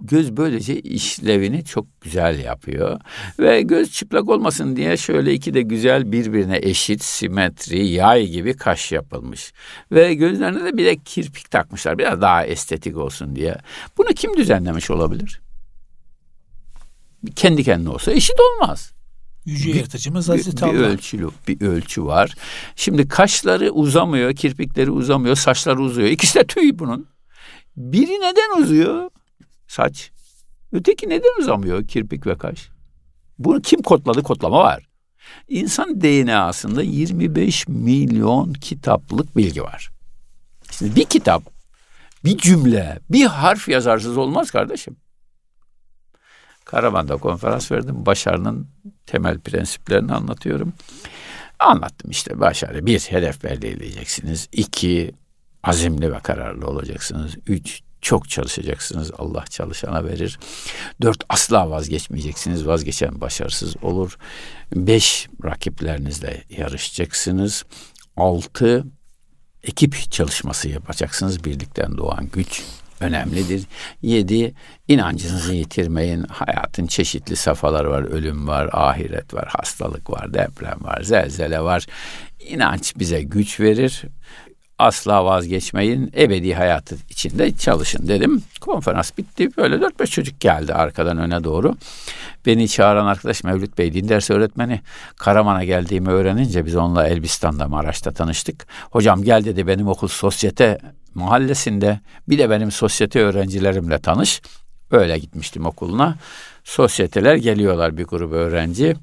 Göz 0.00 0.36
böylece 0.36 0.80
işlevini 0.80 1.64
çok 1.64 2.00
güzel 2.00 2.38
yapıyor. 2.38 3.00
Ve 3.38 3.62
göz 3.62 3.92
çıplak 3.92 4.28
olmasın 4.28 4.76
diye 4.76 4.96
şöyle 4.96 5.34
iki 5.34 5.54
de 5.54 5.62
güzel 5.62 6.12
birbirine 6.12 6.58
eşit, 6.62 7.02
simetri, 7.02 7.86
yay 7.86 8.26
gibi 8.26 8.56
kaş 8.56 8.92
yapılmış. 8.92 9.52
Ve 9.92 10.14
gözlerine 10.14 10.64
de 10.64 10.76
bir 10.76 10.84
de 10.84 10.96
kirpik 10.96 11.50
takmışlar. 11.50 11.98
Biraz 11.98 12.20
daha 12.20 12.46
estetik 12.46 12.96
olsun 12.96 13.36
diye. 13.36 13.56
Bunu 13.98 14.08
kim 14.08 14.36
düzenlemiş 14.36 14.90
olabilir? 14.90 15.40
Kendi 17.36 17.64
kendine 17.64 17.88
olsa 17.88 18.12
eşit 18.12 18.36
olmaz. 18.40 18.92
Yüce 19.44 19.68
bir, 19.68 19.74
yaratıcımız 19.74 20.28
Hazreti 20.28 20.56
bir, 20.56 20.62
Allah. 20.62 20.72
Bir 20.72 20.78
ölçülü, 20.78 21.28
bir 21.48 21.60
ölçü 21.60 22.04
var. 22.04 22.34
Şimdi 22.76 23.08
kaşları 23.08 23.70
uzamıyor, 23.70 24.34
kirpikleri 24.34 24.90
uzamıyor, 24.90 25.36
saçları 25.36 25.80
uzuyor. 25.82 26.08
İkisi 26.08 26.38
de 26.38 26.44
tüy 26.46 26.78
bunun. 26.78 27.13
Biri 27.76 28.20
neden 28.20 28.62
uzuyor? 28.62 29.10
Saç. 29.68 30.10
Öteki 30.72 31.08
neden 31.08 31.40
uzamıyor 31.40 31.88
kirpik 31.88 32.26
ve 32.26 32.38
kaş? 32.38 32.68
Bunu 33.38 33.62
kim 33.62 33.82
kodladı? 33.82 34.22
Kodlama 34.22 34.58
var. 34.58 34.88
İnsan 35.48 36.00
DNA'sında 36.00 36.82
25 36.82 37.68
milyon 37.68 38.52
kitaplık 38.52 39.36
bilgi 39.36 39.62
var. 39.62 39.90
Şimdi 40.70 40.96
bir 40.96 41.04
kitap, 41.04 41.42
bir 42.24 42.38
cümle, 42.38 42.98
bir 43.10 43.26
harf 43.26 43.68
yazarsız 43.68 44.16
olmaz 44.16 44.50
kardeşim. 44.50 44.96
Karaman'da 46.64 47.16
konferans 47.16 47.72
verdim. 47.72 48.06
Başarının 48.06 48.68
temel 49.06 49.38
prensiplerini 49.38 50.12
anlatıyorum. 50.12 50.72
Anlattım 51.58 52.10
işte 52.10 52.40
başarı. 52.40 52.86
Bir, 52.86 53.00
hedef 53.00 53.44
belirleyeceksiniz. 53.44 54.48
İki, 54.52 55.14
azimli 55.64 56.12
ve 56.12 56.18
kararlı 56.18 56.66
olacaksınız. 56.66 57.36
Üç, 57.46 57.80
çok 58.00 58.28
çalışacaksınız. 58.28 59.10
Allah 59.18 59.44
çalışana 59.50 60.04
verir. 60.04 60.38
Dört, 61.02 61.24
asla 61.28 61.70
vazgeçmeyeceksiniz. 61.70 62.66
Vazgeçen 62.66 63.20
başarısız 63.20 63.76
olur. 63.82 64.18
Beş, 64.74 65.28
rakiplerinizle 65.44 66.44
yarışacaksınız. 66.50 67.64
Altı, 68.16 68.84
ekip 69.62 70.10
çalışması 70.10 70.68
yapacaksınız. 70.68 71.44
Birlikten 71.44 71.96
doğan 71.96 72.28
güç 72.32 72.62
önemlidir. 73.00 73.64
Yedi, 74.02 74.54
inancınızı 74.88 75.54
yitirmeyin. 75.54 76.22
Hayatın 76.22 76.86
çeşitli 76.86 77.36
safhaları 77.36 77.90
var. 77.90 78.02
Ölüm 78.02 78.48
var, 78.48 78.70
ahiret 78.72 79.34
var, 79.34 79.48
hastalık 79.48 80.10
var, 80.10 80.34
deprem 80.34 80.78
var, 80.80 81.02
zelzele 81.02 81.60
var. 81.60 81.86
İnanç 82.40 82.94
bize 82.96 83.22
güç 83.22 83.60
verir 83.60 84.04
asla 84.78 85.24
vazgeçmeyin. 85.24 86.10
Ebedi 86.16 86.54
hayatı 86.54 86.96
içinde 87.10 87.56
çalışın 87.56 88.08
dedim. 88.08 88.42
Konferans 88.60 89.10
bitti. 89.18 89.56
Böyle 89.56 89.80
dört 89.80 90.00
beş 90.00 90.10
çocuk 90.10 90.40
geldi 90.40 90.74
arkadan 90.74 91.18
öne 91.18 91.44
doğru. 91.44 91.74
Beni 92.46 92.68
çağıran 92.68 93.06
arkadaş 93.06 93.44
Mevlüt 93.44 93.78
Bey 93.78 93.94
din 93.94 94.08
dersi 94.08 94.32
öğretmeni. 94.32 94.80
Karaman'a 95.16 95.64
geldiğimi 95.64 96.08
öğrenince 96.08 96.66
biz 96.66 96.76
onunla 96.76 97.08
Elbistan'da 97.08 97.68
Maraş'ta 97.68 98.12
tanıştık. 98.12 98.66
Hocam 98.90 99.22
gel 99.22 99.44
dedi 99.44 99.66
benim 99.66 99.88
okul 99.88 100.08
sosyete 100.08 100.78
mahallesinde. 101.14 102.00
Bir 102.28 102.38
de 102.38 102.50
benim 102.50 102.70
sosyete 102.70 103.20
öğrencilerimle 103.20 103.98
tanış. 103.98 104.42
Öyle 104.90 105.18
gitmiştim 105.18 105.66
okuluna. 105.66 106.16
Sosyeteler 106.64 107.34
geliyorlar 107.34 107.96
bir 107.96 108.04
grup 108.04 108.32
öğrenci. 108.32 108.94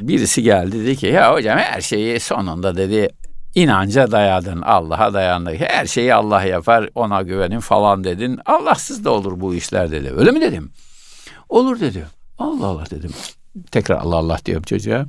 Birisi 0.00 0.42
geldi 0.42 0.84
dedi 0.84 0.96
ki 0.96 1.06
ya 1.06 1.34
hocam 1.34 1.58
her 1.58 1.80
şeyi 1.80 2.20
sonunda 2.20 2.76
dedi 2.76 3.08
İnanca 3.56 4.10
dayadın, 4.10 4.62
Allah'a 4.62 5.14
dayandın. 5.14 5.54
Her 5.54 5.86
şeyi 5.86 6.14
Allah 6.14 6.42
yapar, 6.42 6.90
ona 6.94 7.22
güvenin 7.22 7.60
falan 7.60 8.04
dedin. 8.04 8.40
Allahsız 8.46 9.04
da 9.04 9.10
olur 9.10 9.40
bu 9.40 9.54
işler 9.54 9.90
dedi. 9.90 10.12
Öyle 10.16 10.30
mi 10.30 10.40
dedim? 10.40 10.70
Olur 11.48 11.80
dedi. 11.80 12.06
Allah 12.38 12.66
Allah 12.66 12.84
dedim. 12.90 13.10
Tekrar 13.70 13.96
Allah 13.96 14.16
Allah 14.16 14.38
diyorum 14.44 14.62
çocuğa. 14.62 15.06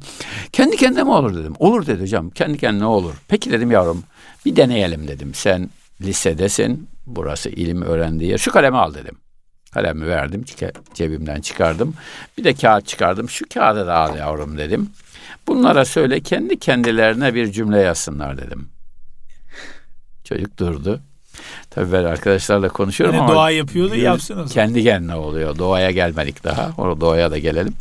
Kendi 0.51 0.77
kendine 0.77 1.03
mi 1.03 1.09
olur 1.09 1.35
dedim. 1.35 1.53
Olur 1.59 1.85
dedi 1.85 2.01
hocam. 2.01 2.29
Kendi 2.29 2.57
kendine 2.57 2.85
olur. 2.85 3.13
Peki 3.27 3.51
dedim 3.51 3.71
yavrum 3.71 4.03
bir 4.45 4.55
deneyelim 4.55 5.07
dedim. 5.07 5.33
Sen 5.33 5.69
lisedesin. 6.01 6.89
Burası 7.05 7.49
ilim 7.49 7.81
öğrendiği 7.81 8.31
yer. 8.31 8.37
Şu 8.37 8.51
kalemi 8.51 8.77
al 8.77 8.93
dedim. 8.93 9.17
Kalemi 9.71 10.07
verdim, 10.07 10.45
cebimden 10.93 11.41
çıkardım. 11.41 11.93
Bir 12.37 12.43
de 12.43 12.53
kağıt 12.53 12.87
çıkardım. 12.87 13.29
Şu 13.29 13.45
kağıdı 13.53 13.87
da 13.87 13.95
al 13.95 14.17
yavrum 14.17 14.57
dedim. 14.57 14.89
Bunlara 15.47 15.85
söyle 15.85 16.19
kendi 16.19 16.59
kendilerine 16.59 17.33
bir 17.33 17.51
cümle 17.51 17.79
yazsınlar 17.79 18.37
dedim. 18.37 18.69
Çocuk 20.23 20.59
durdu. 20.59 21.01
Tabii 21.69 21.91
ben 21.91 22.03
arkadaşlarla 22.03 22.69
konuşuyorum 22.69 23.15
yani 23.15 23.23
ama... 23.23 23.33
Doğa 23.33 23.51
yapıyordu 23.51 23.95
yapsınız. 23.95 24.53
Kendi 24.53 24.83
kendine 24.83 25.15
oluyor. 25.15 25.57
Doğaya 25.57 25.91
gelmedik 25.91 26.43
daha. 26.43 26.71
O 26.77 27.01
doğaya 27.01 27.31
da 27.31 27.37
gelelim. 27.37 27.73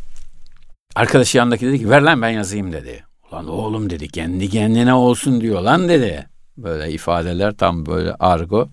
Arkadaş 0.95 1.35
yanındaki 1.35 1.67
dedi 1.67 1.79
ki 1.79 1.91
ver 1.91 2.01
lan 2.01 2.23
ben 2.23 2.29
yazayım 2.29 2.73
dedi. 2.73 3.05
Ulan 3.33 3.49
oğlum 3.49 3.91
dedi 3.91 4.09
kendi 4.09 4.51
kendine 4.51 4.95
olsun 4.95 5.41
diyor 5.41 5.61
lan 5.61 5.89
dedi. 5.89 6.27
Böyle 6.57 6.93
ifadeler 6.93 7.53
tam 7.53 7.87
böyle 7.87 8.15
argo. 8.15 8.69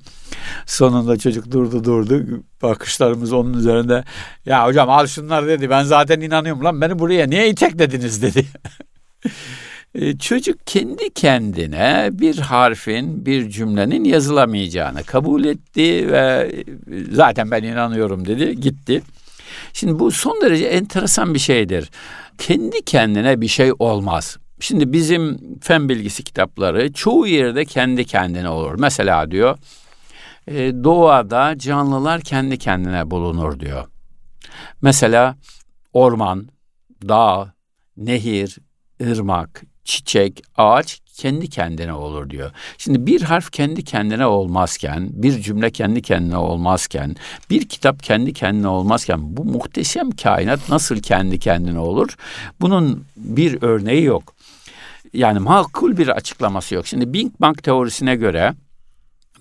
Sonunda 0.66 1.18
çocuk 1.18 1.52
durdu 1.52 1.84
durdu. 1.84 2.44
Bakışlarımız 2.62 3.34
onun 3.34 3.54
üzerinde. 3.54 4.04
Ya 4.46 4.66
hocam 4.66 4.90
al 4.90 5.08
şunlar 5.08 5.48
dedi. 5.48 5.70
Ben 5.70 5.84
zaten 5.84 6.22
inanıyorum 6.22 6.64
lan 6.64 6.82
beni 6.82 7.00
buraya 7.00 7.28
niye 7.28 7.50
iteklediniz 7.50 8.22
dedi. 8.22 8.46
E, 9.96 10.18
çocuk 10.18 10.68
kendi 10.68 11.14
kendine 11.14 12.10
bir 12.12 12.38
harfin, 12.38 13.26
bir 13.26 13.50
cümlenin 13.50 14.04
yazılamayacağını 14.04 15.04
kabul 15.04 15.46
etti 15.46 16.12
ve 16.12 16.52
zaten 17.12 17.52
ben 17.52 17.64
inanıyorum 17.64 18.28
dedi, 18.28 18.60
gitti. 18.60 19.02
Şimdi 19.74 20.00
bu 20.00 20.12
son 20.12 20.42
derece 20.42 20.66
enteresan 20.66 21.34
bir 21.34 21.40
şeydir. 21.40 21.90
Kendi 22.38 22.82
kendine 22.86 23.42
bir 23.42 23.48
şey 23.48 23.72
olmaz. 23.80 24.38
Şimdi 24.60 24.94
bizim 24.94 25.40
fen 25.62 25.90
bilgisi 25.90 26.24
kitapları 26.24 26.94
çoğu 26.94 27.28
yerde 27.28 27.66
kendi 27.66 28.06
kendine 28.06 28.50
olur. 28.50 28.76
Mesela 28.80 29.32
diyor 29.32 29.58
e, 30.48 30.84
doğada 30.84 31.58
canlılar 31.58 32.22
kendi 32.22 32.58
kendine 32.58 33.12
bulunur 33.12 33.60
diyor. 33.60 33.88
Mesela 34.82 35.36
orman, 35.94 36.48
dağ, 37.08 37.54
nehir, 37.98 38.58
ırmak, 39.02 39.64
çiçek, 39.84 40.44
ağaç 40.58 41.00
kendi 41.14 41.50
kendine 41.50 41.94
olur 41.94 42.30
diyor. 42.30 42.52
Şimdi 42.78 43.06
bir 43.06 43.22
harf 43.22 43.52
kendi 43.52 43.84
kendine 43.84 44.26
olmazken, 44.26 45.10
bir 45.12 45.42
cümle 45.42 45.72
kendi 45.72 46.02
kendine 46.02 46.38
olmazken, 46.38 47.16
bir 47.50 47.68
kitap 47.68 48.04
kendi 48.04 48.34
kendine 48.34 48.68
olmazken 48.68 49.38
bu 49.38 49.46
muhteşem 49.46 50.12
kainat 50.12 50.70
nasıl 50.70 51.00
kendi 51.00 51.40
kendine 51.40 51.80
olur? 51.80 52.16
Bunun 52.62 53.06
bir 53.18 53.58
örneği 53.62 54.04
yok. 54.04 54.36
Yani 55.14 55.40
makul 55.40 55.98
bir 55.98 56.08
açıklaması 56.08 56.76
yok. 56.76 56.88
Şimdi 56.88 57.14
Big 57.14 57.32
Bang 57.40 57.64
teorisine 57.64 58.16
göre 58.16 58.54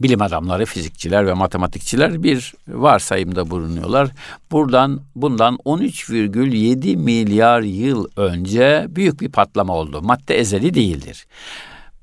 bilim 0.02 0.22
adamları, 0.22 0.66
fizikçiler 0.66 1.26
ve 1.26 1.34
matematikçiler 1.34 2.22
bir 2.22 2.54
varsayımda 2.68 3.50
bulunuyorlar. 3.50 4.08
Buradan 4.50 5.00
bundan 5.14 5.54
13,7 5.54 6.96
milyar 6.96 7.60
yıl 7.60 8.08
önce 8.16 8.86
büyük 8.88 9.20
bir 9.20 9.28
patlama 9.28 9.74
oldu. 9.74 10.02
Madde 10.02 10.38
ezeli 10.38 10.74
değildir. 10.74 11.26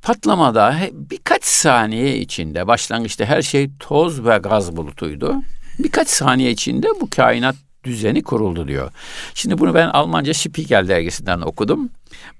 Patlamada 0.02 0.76
birkaç 0.94 1.44
saniye 1.44 2.18
içinde 2.18 2.68
başlangıçta 2.68 3.26
her 3.26 3.42
şey 3.42 3.70
toz 3.80 4.26
ve 4.26 4.38
gaz 4.38 4.78
bulutuydu. 4.78 5.36
Birkaç 5.80 6.08
saniye 6.08 6.52
içinde 6.52 6.88
bu 7.02 7.10
kainat 7.10 7.56
düzeni 7.84 8.24
kuruldu 8.24 8.68
diyor. 8.68 8.92
Şimdi 9.34 9.58
bunu 9.58 9.74
ben 9.74 9.88
Almanca 9.88 10.34
Spiegel 10.34 10.88
dergisinden 10.88 11.42
okudum. 11.42 11.90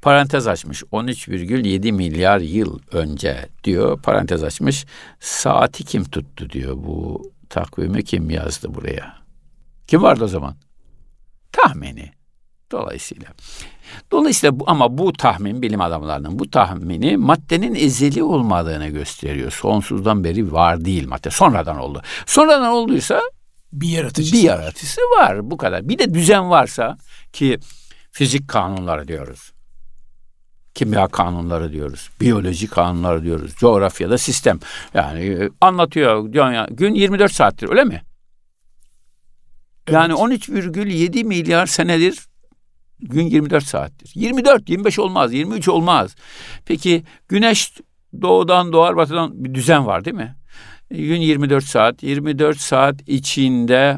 Parantez 0.02 0.48
açmış 0.48 0.84
13,7 0.84 1.92
milyar 1.92 2.40
yıl 2.40 2.80
önce 2.92 3.50
diyor. 3.64 4.02
Parantez 4.02 4.44
açmış. 4.44 4.86
Saati 5.20 5.84
kim 5.84 6.04
tuttu 6.04 6.50
diyor. 6.50 6.78
Bu 6.78 7.24
takvimi 7.50 8.04
kim 8.04 8.30
yazdı 8.30 8.76
buraya? 8.76 9.16
Kim 9.88 10.02
vardı 10.02 10.24
o 10.24 10.28
zaman? 10.28 10.56
Tahmini. 11.52 12.12
Dolayısıyla. 12.72 13.28
Dolayısıyla 14.12 14.60
bu, 14.60 14.64
ama 14.68 14.98
bu 14.98 15.14
tahmin 15.14 15.62
bilim 15.62 15.82
adamlarının 15.82 16.40
bu 16.40 16.50
tahmini 16.50 17.18
maddenin 17.18 17.76
ezeli 17.76 18.24
olmadığını 18.24 18.88
gösteriyor. 18.88 19.52
Sonsuzdan 19.52 20.24
beri 20.24 20.52
var 20.52 20.86
değil 20.86 21.08
madde. 21.08 21.30
Sonradan 21.30 21.78
oldu. 21.80 22.02
Sonradan 22.26 22.72
olduysa 22.72 23.22
bir 23.74 23.90
yaratıcısı, 23.90 24.36
bir 24.36 24.42
yaratıcısı 24.42 25.02
var 25.02 25.52
bu 25.52 25.58
kadar. 25.58 25.90
Bir 25.90 25.98
de 25.98 26.14
düzen 26.14 26.50
varsa 26.50 26.98
ki 27.34 27.60
fizik 28.12 28.48
kanunları 28.48 29.08
diyoruz. 29.08 29.52
Kimya 30.74 31.08
kanunları 31.08 31.74
diyoruz. 31.74 32.10
Biyoloji 32.22 32.68
kanunları 32.68 33.24
diyoruz. 33.24 33.56
Coğrafyada 33.56 34.18
sistem. 34.18 34.60
Yani 34.94 35.20
e, 35.20 35.50
anlatıyor 35.62 36.34
dünya, 36.34 36.68
gün 36.72 36.94
24 36.94 37.32
saattir 37.32 37.70
öyle 37.70 37.84
mi? 37.84 38.02
Evet. 39.88 39.94
Yani 39.94 40.14
13,7 40.14 41.24
milyar 41.24 41.66
senedir 41.66 42.30
gün 43.00 43.26
24 43.26 43.64
saattir. 43.64 44.12
24, 44.16 44.70
25 44.70 45.00
olmaz, 45.00 45.34
23 45.34 45.68
olmaz. 45.68 46.16
Peki 46.66 47.04
güneş 47.28 47.74
doğudan 48.22 48.74
doğar 48.74 48.96
batıdan 48.96 49.44
bir 49.44 49.54
düzen 49.54 49.86
var 49.86 50.06
değil 50.06 50.16
mi? 50.16 50.36
Gün 50.92 51.22
24 51.22 51.64
saat. 51.64 52.04
24 52.04 52.58
saat 52.60 53.10
içinde 53.10 53.98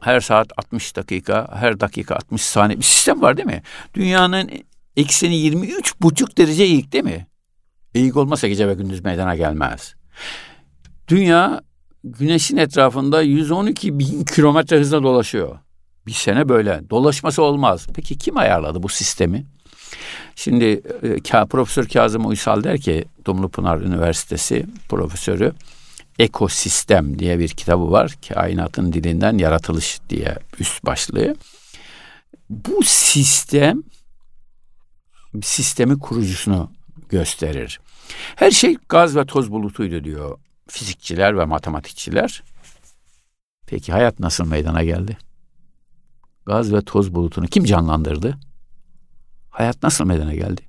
her 0.00 0.20
saat 0.20 0.52
60 0.56 0.96
dakika, 0.96 1.48
her 1.54 1.80
dakika 1.80 2.14
60 2.14 2.42
saniye 2.42 2.78
bir 2.78 2.84
sistem 2.84 3.22
var 3.22 3.36
değil 3.36 3.46
mi? 3.46 3.62
Dünyanın 3.94 4.50
ekseni 4.96 5.36
23 5.36 6.00
buçuk 6.00 6.38
derece 6.38 6.62
eğik 6.62 6.92
değil 6.92 7.04
mi? 7.04 7.26
Eğik 7.94 8.16
olmasa 8.16 8.48
gece 8.48 8.68
ve 8.68 8.74
gündüz 8.74 9.04
meydana 9.04 9.36
gelmez. 9.36 9.94
Dünya 11.08 11.60
güneşin 12.04 12.56
etrafında 12.56 13.22
112 13.22 13.98
bin 13.98 14.24
kilometre 14.24 14.78
hızla 14.78 15.02
dolaşıyor. 15.02 15.58
Bir 16.06 16.12
sene 16.12 16.48
böyle. 16.48 16.90
Dolaşması 16.90 17.42
olmaz. 17.42 17.86
Peki 17.94 18.18
kim 18.18 18.36
ayarladı 18.36 18.82
bu 18.82 18.88
sistemi? 18.88 19.46
Şimdi 20.34 20.64
e, 21.02 21.46
Profesör 21.46 21.88
Kazım 21.88 22.26
Uysal 22.26 22.64
der 22.64 22.78
ki 22.78 23.04
Dumlupınar 23.24 23.80
Üniversitesi 23.80 24.66
profesörü 24.88 25.52
Ekosistem 26.20 27.18
diye 27.18 27.38
bir 27.38 27.48
kitabı 27.48 27.90
var. 27.90 28.16
Kainatın 28.28 28.92
dilinden 28.92 29.38
yaratılış 29.38 30.00
diye 30.08 30.38
üst 30.58 30.84
başlığı. 30.84 31.36
Bu 32.50 32.82
sistem 32.82 33.82
sistemi 35.42 35.98
kurucusunu 35.98 36.70
gösterir. 37.08 37.80
Her 38.36 38.50
şey 38.50 38.76
gaz 38.88 39.16
ve 39.16 39.26
toz 39.26 39.52
bulutuydu 39.52 40.04
diyor 40.04 40.38
fizikçiler 40.68 41.38
ve 41.38 41.44
matematikçiler. 41.44 42.42
Peki 43.66 43.92
hayat 43.92 44.20
nasıl 44.20 44.46
meydana 44.46 44.84
geldi? 44.84 45.18
Gaz 46.46 46.72
ve 46.72 46.82
toz 46.82 47.14
bulutunu 47.14 47.46
kim 47.46 47.64
canlandırdı? 47.64 48.38
Hayat 49.50 49.82
nasıl 49.82 50.04
meydana 50.04 50.34
geldi? 50.34 50.62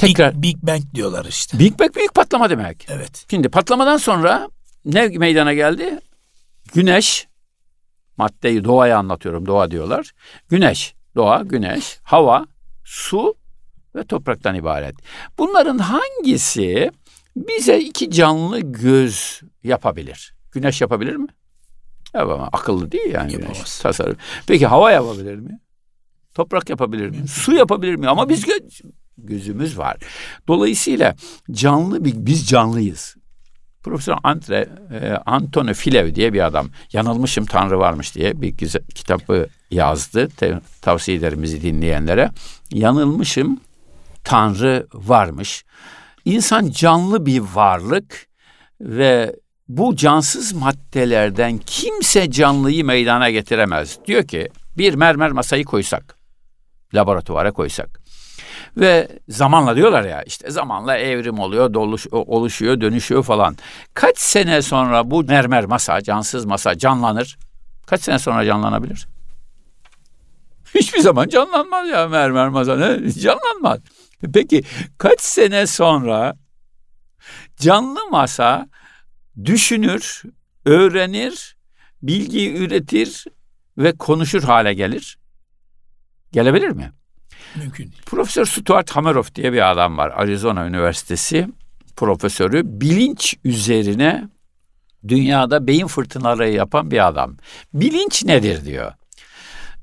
Tekrar 0.00 0.34
Big, 0.34 0.42
Big 0.42 0.56
Bang 0.62 0.82
diyorlar 0.94 1.24
işte. 1.24 1.58
Big 1.58 1.78
Bang 1.78 1.96
büyük 1.96 2.14
patlama 2.14 2.50
demek. 2.50 2.86
Evet. 2.90 3.26
Şimdi 3.30 3.48
patlamadan 3.48 3.96
sonra 3.96 4.48
ne 4.84 5.08
meydana 5.08 5.54
geldi? 5.54 6.00
Güneş, 6.74 7.28
maddeyi 8.16 8.64
doğaya 8.64 8.98
anlatıyorum, 8.98 9.46
doğa 9.46 9.70
diyorlar. 9.70 10.12
Güneş, 10.48 10.94
doğa, 11.16 11.42
güneş, 11.42 11.98
hava, 12.02 12.46
su 12.84 13.34
ve 13.96 14.04
topraktan 14.04 14.54
ibaret. 14.54 14.94
Bunların 15.38 15.78
hangisi 15.78 16.90
bize 17.36 17.78
iki 17.78 18.10
canlı 18.10 18.60
göz 18.60 19.40
yapabilir? 19.64 20.34
Güneş 20.52 20.80
yapabilir 20.80 21.16
mi? 21.16 21.28
Yapamaz. 22.14 22.48
Akıllı 22.52 22.92
değil 22.92 23.12
yani 23.12 23.32
Yapamaz. 23.32 23.56
güneş. 23.56 23.78
Tasarım. 23.78 24.16
Peki 24.46 24.66
hava 24.66 24.92
yapabilir 24.92 25.34
mi? 25.36 25.60
Toprak 26.34 26.70
yapabilir 26.70 27.08
mi? 27.10 27.28
Su 27.28 27.52
yapabilir 27.52 27.94
mi? 27.94 28.08
Ama 28.08 28.28
biz 28.28 28.46
gözümüz 29.26 29.78
var. 29.78 29.96
Dolayısıyla 30.48 31.14
canlı 31.50 32.04
bir, 32.04 32.14
biz 32.16 32.48
canlıyız. 32.48 33.16
Profesör 33.82 34.16
Andre, 34.22 34.68
e, 34.92 35.10
Antonio 35.26 35.74
Filev 35.74 36.14
diye 36.14 36.32
bir 36.32 36.46
adam 36.46 36.68
yanılmışım 36.92 37.46
Tanrı 37.46 37.78
varmış 37.78 38.14
diye 38.14 38.42
bir 38.42 38.48
güzel, 38.48 38.82
kitabı 38.94 39.46
yazdı. 39.70 40.28
Te, 40.28 40.60
tavsiye 40.82 41.16
ederim 41.16 41.42
bizi 41.42 41.62
dinleyenlere. 41.62 42.30
Yanılmışım 42.72 43.60
Tanrı 44.24 44.86
varmış. 44.92 45.64
İnsan 46.24 46.70
canlı 46.70 47.26
bir 47.26 47.40
varlık 47.40 48.26
ve 48.80 49.36
bu 49.68 49.96
cansız 49.96 50.52
maddelerden 50.52 51.58
kimse 51.58 52.30
canlıyı 52.30 52.84
meydana 52.84 53.30
getiremez. 53.30 53.98
Diyor 54.06 54.24
ki 54.24 54.48
bir 54.78 54.94
mermer 54.94 55.32
masayı 55.32 55.64
koysak, 55.64 56.16
laboratuvara 56.94 57.52
koysak 57.52 58.00
ve 58.76 59.08
zamanla 59.28 59.76
diyorlar 59.76 60.02
ya 60.02 60.22
işte 60.22 60.50
zamanla 60.50 60.96
evrim 60.96 61.38
oluyor, 61.38 61.74
doluş, 61.74 62.06
oluşuyor, 62.12 62.80
dönüşüyor 62.80 63.22
falan. 63.22 63.56
Kaç 63.94 64.18
sene 64.18 64.62
sonra 64.62 65.10
bu 65.10 65.24
mermer 65.24 65.64
masa, 65.64 66.00
cansız 66.00 66.44
masa 66.44 66.78
canlanır? 66.78 67.38
Kaç 67.86 68.02
sene 68.02 68.18
sonra 68.18 68.44
canlanabilir? 68.44 69.08
Hiçbir 70.74 71.00
zaman 71.00 71.28
canlanmaz 71.28 71.88
ya 71.88 72.08
mermer 72.08 72.48
masa. 72.48 72.76
Ne? 72.76 73.12
Canlanmaz. 73.12 73.78
Peki 74.34 74.62
kaç 74.98 75.20
sene 75.20 75.66
sonra 75.66 76.36
canlı 77.56 78.00
masa 78.10 78.68
düşünür, 79.44 80.22
öğrenir 80.64 81.56
bilgi 82.02 82.54
üretir 82.56 83.24
ve 83.78 83.96
konuşur 83.96 84.42
hale 84.42 84.74
gelir? 84.74 85.18
Gelebilir 86.32 86.68
mi? 86.68 86.92
Mümkün. 87.56 87.92
Profesör 88.06 88.44
Stuart 88.44 88.90
Hameroff 88.90 89.34
diye 89.34 89.52
bir 89.52 89.70
adam 89.70 89.98
var. 89.98 90.12
Arizona 90.16 90.66
Üniversitesi 90.66 91.48
profesörü. 91.96 92.62
Bilinç 92.64 93.36
üzerine 93.44 94.28
dünyada 95.08 95.66
beyin 95.66 95.86
fırtınaları 95.86 96.50
yapan 96.50 96.90
bir 96.90 97.08
adam. 97.08 97.36
Bilinç 97.74 98.24
nedir 98.24 98.64
diyor. 98.64 98.92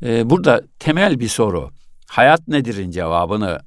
Ee, 0.04 0.30
burada 0.30 0.62
temel 0.80 1.20
bir 1.20 1.28
soru. 1.28 1.72
Hayat 2.08 2.48
nedir'in 2.48 2.92
cevabını 2.92 3.60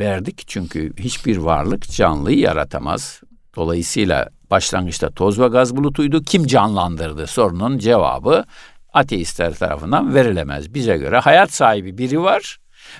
verdik. 0.00 0.42
Çünkü 0.46 0.92
hiçbir 0.98 1.36
varlık 1.36 1.90
canlıyı 1.90 2.38
yaratamaz. 2.38 3.20
Dolayısıyla 3.56 4.28
başlangıçta 4.50 5.10
toz 5.10 5.40
ve 5.40 5.48
gaz 5.48 5.76
bulutuydu. 5.76 6.22
Kim 6.22 6.46
canlandırdı 6.46 7.26
sorunun 7.26 7.78
cevabı 7.78 8.44
ateistler 8.92 9.54
tarafından 9.54 10.14
verilemez. 10.14 10.74
Bize 10.74 10.96
göre 10.96 11.18
hayat 11.18 11.52
sahibi 11.52 11.98
biri 11.98 12.22
var 12.22 12.58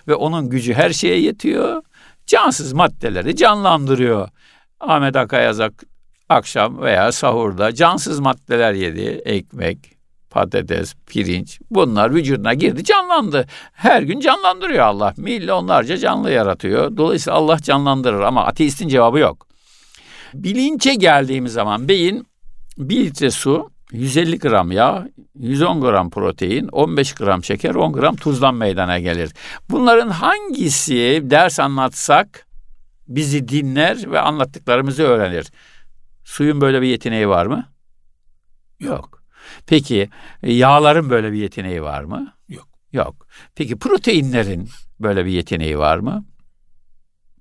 ve 0.09 0.15
onun 0.15 0.51
gücü 0.51 0.75
her 0.75 0.91
şeye 0.91 1.21
yetiyor. 1.21 1.83
Cansız 2.27 2.73
maddeleri 2.73 3.37
canlandırıyor. 3.37 4.29
Ahmet 4.81 5.17
Akayazak 5.17 5.73
akşam 6.29 6.81
veya 6.83 7.13
sahurda 7.13 7.75
cansız 7.75 8.21
maddeler 8.21 8.73
yedi. 8.73 9.23
Ekmek, 9.25 9.79
patates, 10.31 10.95
pirinç 11.07 11.61
bunlar 11.71 12.15
vücuduna 12.15 12.55
girdi 12.55 12.85
canlandı. 12.85 13.47
Her 13.73 14.03
gün 14.03 14.21
canlandırıyor 14.21 14.85
Allah. 14.85 15.15
Milyonlarca 15.17 15.97
canlı 15.97 16.31
yaratıyor. 16.31 16.97
Dolayısıyla 16.97 17.37
Allah 17.39 17.59
canlandırır 17.59 18.21
ama 18.21 18.47
ateistin 18.47 18.89
cevabı 18.89 19.19
yok. 19.19 19.47
Bilince 20.35 20.95
geldiğimiz 20.95 21.53
zaman 21.53 21.89
beyin 21.89 22.27
bir 22.79 23.05
litre 23.05 23.31
su 23.31 23.71
150 23.93 24.39
gram 24.39 24.73
yağ, 24.73 25.09
110 25.39 25.81
gram 25.81 26.11
protein, 26.11 26.69
15 26.69 27.13
gram 27.13 27.45
şeker, 27.45 27.75
10 27.75 27.93
gram 27.93 28.17
tuzdan 28.17 28.55
meydana 28.55 28.99
gelir. 28.99 29.33
Bunların 29.71 30.09
hangisi 30.09 31.21
ders 31.25 31.61
anlatsak 31.61 32.47
bizi 33.09 33.49
dinler 33.49 34.11
ve 34.13 34.21
anlattıklarımızı 34.21 35.03
öğrenir? 35.03 35.47
Suyun 36.25 36.61
böyle 36.61 36.83
bir 36.83 36.87
yeteneği 36.87 37.29
var 37.29 37.47
mı? 37.47 37.69
Yok. 38.81 39.23
Peki 39.67 40.09
yağların 40.43 41.11
böyle 41.11 41.33
bir 41.33 41.39
yeteneği 41.39 41.83
var 41.83 42.05
mı? 42.05 42.33
Yok. 42.49 42.69
Yok. 42.93 43.27
Peki 43.55 43.79
proteinlerin 43.79 44.69
böyle 45.01 45.25
bir 45.25 45.31
yeteneği 45.31 45.79
var 45.79 45.99
mı? 45.99 46.25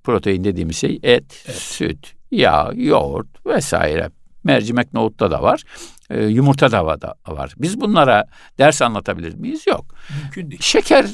Protein 0.03 0.43
dediğimiz 0.43 0.77
şey 0.77 0.99
et, 1.03 1.43
Evet. 1.45 1.57
süt, 1.57 2.13
yağ, 2.31 2.71
yoğurt 2.75 3.45
vesaire. 3.45 4.09
Mercimek 4.43 4.93
nohutta 4.93 5.31
da 5.31 5.41
var. 5.43 5.63
e, 6.09 6.23
yumurta 6.25 6.71
da 6.71 6.77
va- 6.77 7.01
da 7.01 7.15
var. 7.27 7.53
Biz 7.57 7.81
bunlara 7.81 8.25
ders 8.57 8.81
anlatabilir 8.81 9.33
miyiz? 9.35 9.67
Yok. 9.67 9.85
Mümkün 10.21 10.51
değil. 10.51 10.61
Şeker 10.61 11.05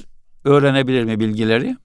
öğrenebilir 0.44 1.04
mi 1.04 1.20
bilgileri? 1.20 1.78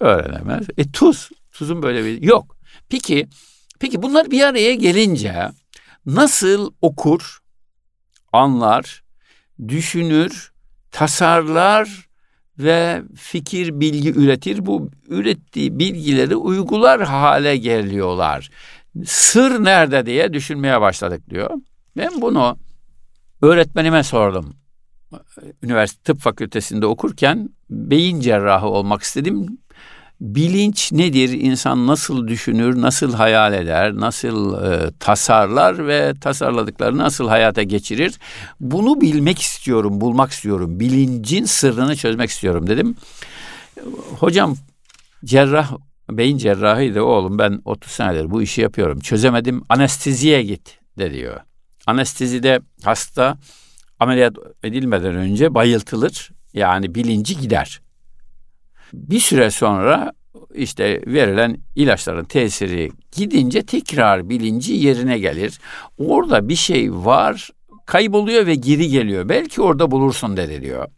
Öğrenemez. 0.00 0.66
E 0.76 0.90
tuz, 0.90 1.30
tuzun 1.52 1.82
böyle 1.82 2.04
bir 2.04 2.22
yok. 2.22 2.56
Peki, 2.88 3.28
peki 3.80 4.02
bunlar 4.02 4.30
bir 4.30 4.40
araya 4.42 4.74
gelince 4.74 5.48
nasıl 6.06 6.72
okur, 6.82 7.38
anlar, 8.32 9.02
düşünür, 9.68 10.52
tasarlar 10.90 12.06
ve 12.58 13.02
fikir, 13.16 13.80
bilgi 13.80 14.12
üretir. 14.12 14.66
Bu 14.66 14.90
ürettiği 15.08 15.78
bilgileri 15.78 16.36
uygular 16.36 17.02
hale 17.04 17.56
geliyorlar. 17.56 18.50
Sır 19.04 19.64
nerede 19.64 20.06
diye 20.06 20.32
düşünmeye 20.32 20.80
başladık 20.80 21.30
diyor. 21.30 21.50
Ben 21.96 22.20
bunu 22.20 22.58
öğretmenime 23.42 24.02
sordum. 24.02 24.54
Üniversite 25.62 26.02
Tıp 26.02 26.20
Fakültesinde 26.20 26.86
okurken 26.86 27.48
beyin 27.70 28.20
cerrahı 28.20 28.66
olmak 28.66 29.02
istedim. 29.02 29.58
Bilinç 30.20 30.92
nedir? 30.92 31.28
İnsan 31.28 31.86
nasıl 31.86 32.28
düşünür, 32.28 32.82
nasıl 32.82 33.12
hayal 33.12 33.52
eder, 33.52 33.96
nasıl 33.96 34.64
e, 34.64 34.90
tasarlar 35.00 35.86
ve 35.86 36.12
tasarladıklarını 36.20 36.98
nasıl 36.98 37.28
hayata 37.28 37.62
geçirir? 37.62 38.18
Bunu 38.60 39.00
bilmek 39.00 39.38
istiyorum, 39.38 40.00
bulmak 40.00 40.30
istiyorum. 40.30 40.80
Bilincin 40.80 41.44
sırrını 41.44 41.96
çözmek 41.96 42.30
istiyorum 42.30 42.66
dedim. 42.66 42.96
Hocam 44.18 44.56
cerrah, 45.24 45.72
beyin 46.10 46.38
cerrahıydı 46.38 47.02
oğlum 47.02 47.38
ben 47.38 47.62
30 47.64 47.92
senedir 47.92 48.30
bu 48.30 48.42
işi 48.42 48.60
yapıyorum. 48.60 49.00
Çözemedim 49.00 49.62
anesteziye 49.68 50.42
git 50.42 50.78
de 50.98 51.12
diyor. 51.12 51.40
Anestezide 51.86 52.60
hasta 52.84 53.38
ameliyat 54.00 54.36
edilmeden 54.62 55.14
önce 55.14 55.54
bayıltılır. 55.54 56.30
Yani 56.52 56.94
bilinci 56.94 57.40
gider. 57.40 57.80
Bir 58.92 59.20
süre 59.20 59.50
sonra 59.50 60.12
işte 60.54 61.02
verilen 61.06 61.58
ilaçların 61.74 62.24
tesiri 62.24 62.90
gidince 63.12 63.62
tekrar 63.62 64.28
bilinci 64.28 64.72
yerine 64.72 65.18
gelir. 65.18 65.58
Orada 65.98 66.48
bir 66.48 66.56
şey 66.56 66.92
var, 66.92 67.50
kayboluyor 67.86 68.46
ve 68.46 68.54
geri 68.54 68.88
geliyor. 68.88 69.28
Belki 69.28 69.62
orada 69.62 69.90
bulursun 69.90 70.36
dedi 70.36 70.62
diyor. 70.62 70.88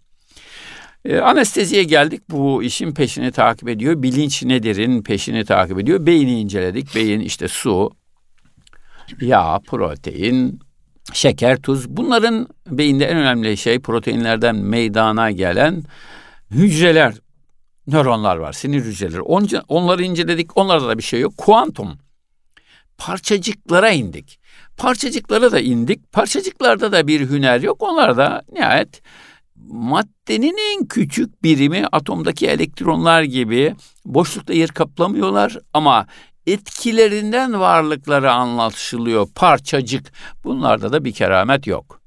E, 1.04 1.18
anesteziye 1.18 1.84
geldik 1.84 2.22
bu 2.30 2.62
işin 2.62 2.92
peşini 2.92 3.32
takip 3.32 3.68
ediyor. 3.68 4.02
Bilinç 4.02 4.42
nedir'in 4.42 5.02
peşini 5.02 5.44
takip 5.44 5.78
ediyor. 5.78 6.06
Beyni 6.06 6.40
inceledik. 6.40 6.94
Beyin 6.94 7.20
işte 7.20 7.48
su, 7.48 7.90
yağ, 9.20 9.58
protein, 9.66 10.60
şeker, 11.12 11.62
tuz. 11.62 11.88
Bunların 11.88 12.48
beyinde 12.66 13.06
en 13.06 13.16
önemli 13.16 13.56
şey 13.56 13.78
proteinlerden 13.78 14.56
meydana 14.56 15.30
gelen 15.30 15.82
hücreler, 16.50 17.14
nöronlar 17.86 18.36
var, 18.36 18.52
sinir 18.52 18.84
hücreleri. 18.84 19.20
Onca, 19.20 19.62
onları 19.68 20.02
inceledik. 20.02 20.56
Onlarda 20.56 20.88
da 20.88 20.98
bir 20.98 21.02
şey 21.02 21.20
yok. 21.20 21.36
Kuantum. 21.36 21.98
Parçacıklara 22.98 23.90
indik. 23.90 24.40
Parçacıklara 24.76 25.52
da 25.52 25.60
indik. 25.60 26.12
Parçacıklarda 26.12 26.92
da 26.92 27.06
bir 27.06 27.30
hüner 27.30 27.60
yok. 27.60 27.82
Onlar 27.82 28.16
da 28.16 28.42
nihayet 28.52 29.02
maddenin 29.68 30.56
en 30.72 30.86
küçük 30.86 31.42
birimi 31.42 31.86
atomdaki 31.92 32.46
elektronlar 32.46 33.22
gibi 33.22 33.76
boşlukta 34.04 34.52
yer 34.52 34.68
kaplamıyorlar 34.68 35.58
ama 35.74 36.06
etkilerinden 36.46 37.60
varlıkları 37.60 38.32
anlaşılıyor 38.32 39.28
parçacık. 39.34 40.12
Bunlarda 40.44 40.92
da 40.92 41.04
bir 41.04 41.12
keramet 41.12 41.66
yok. 41.66 42.00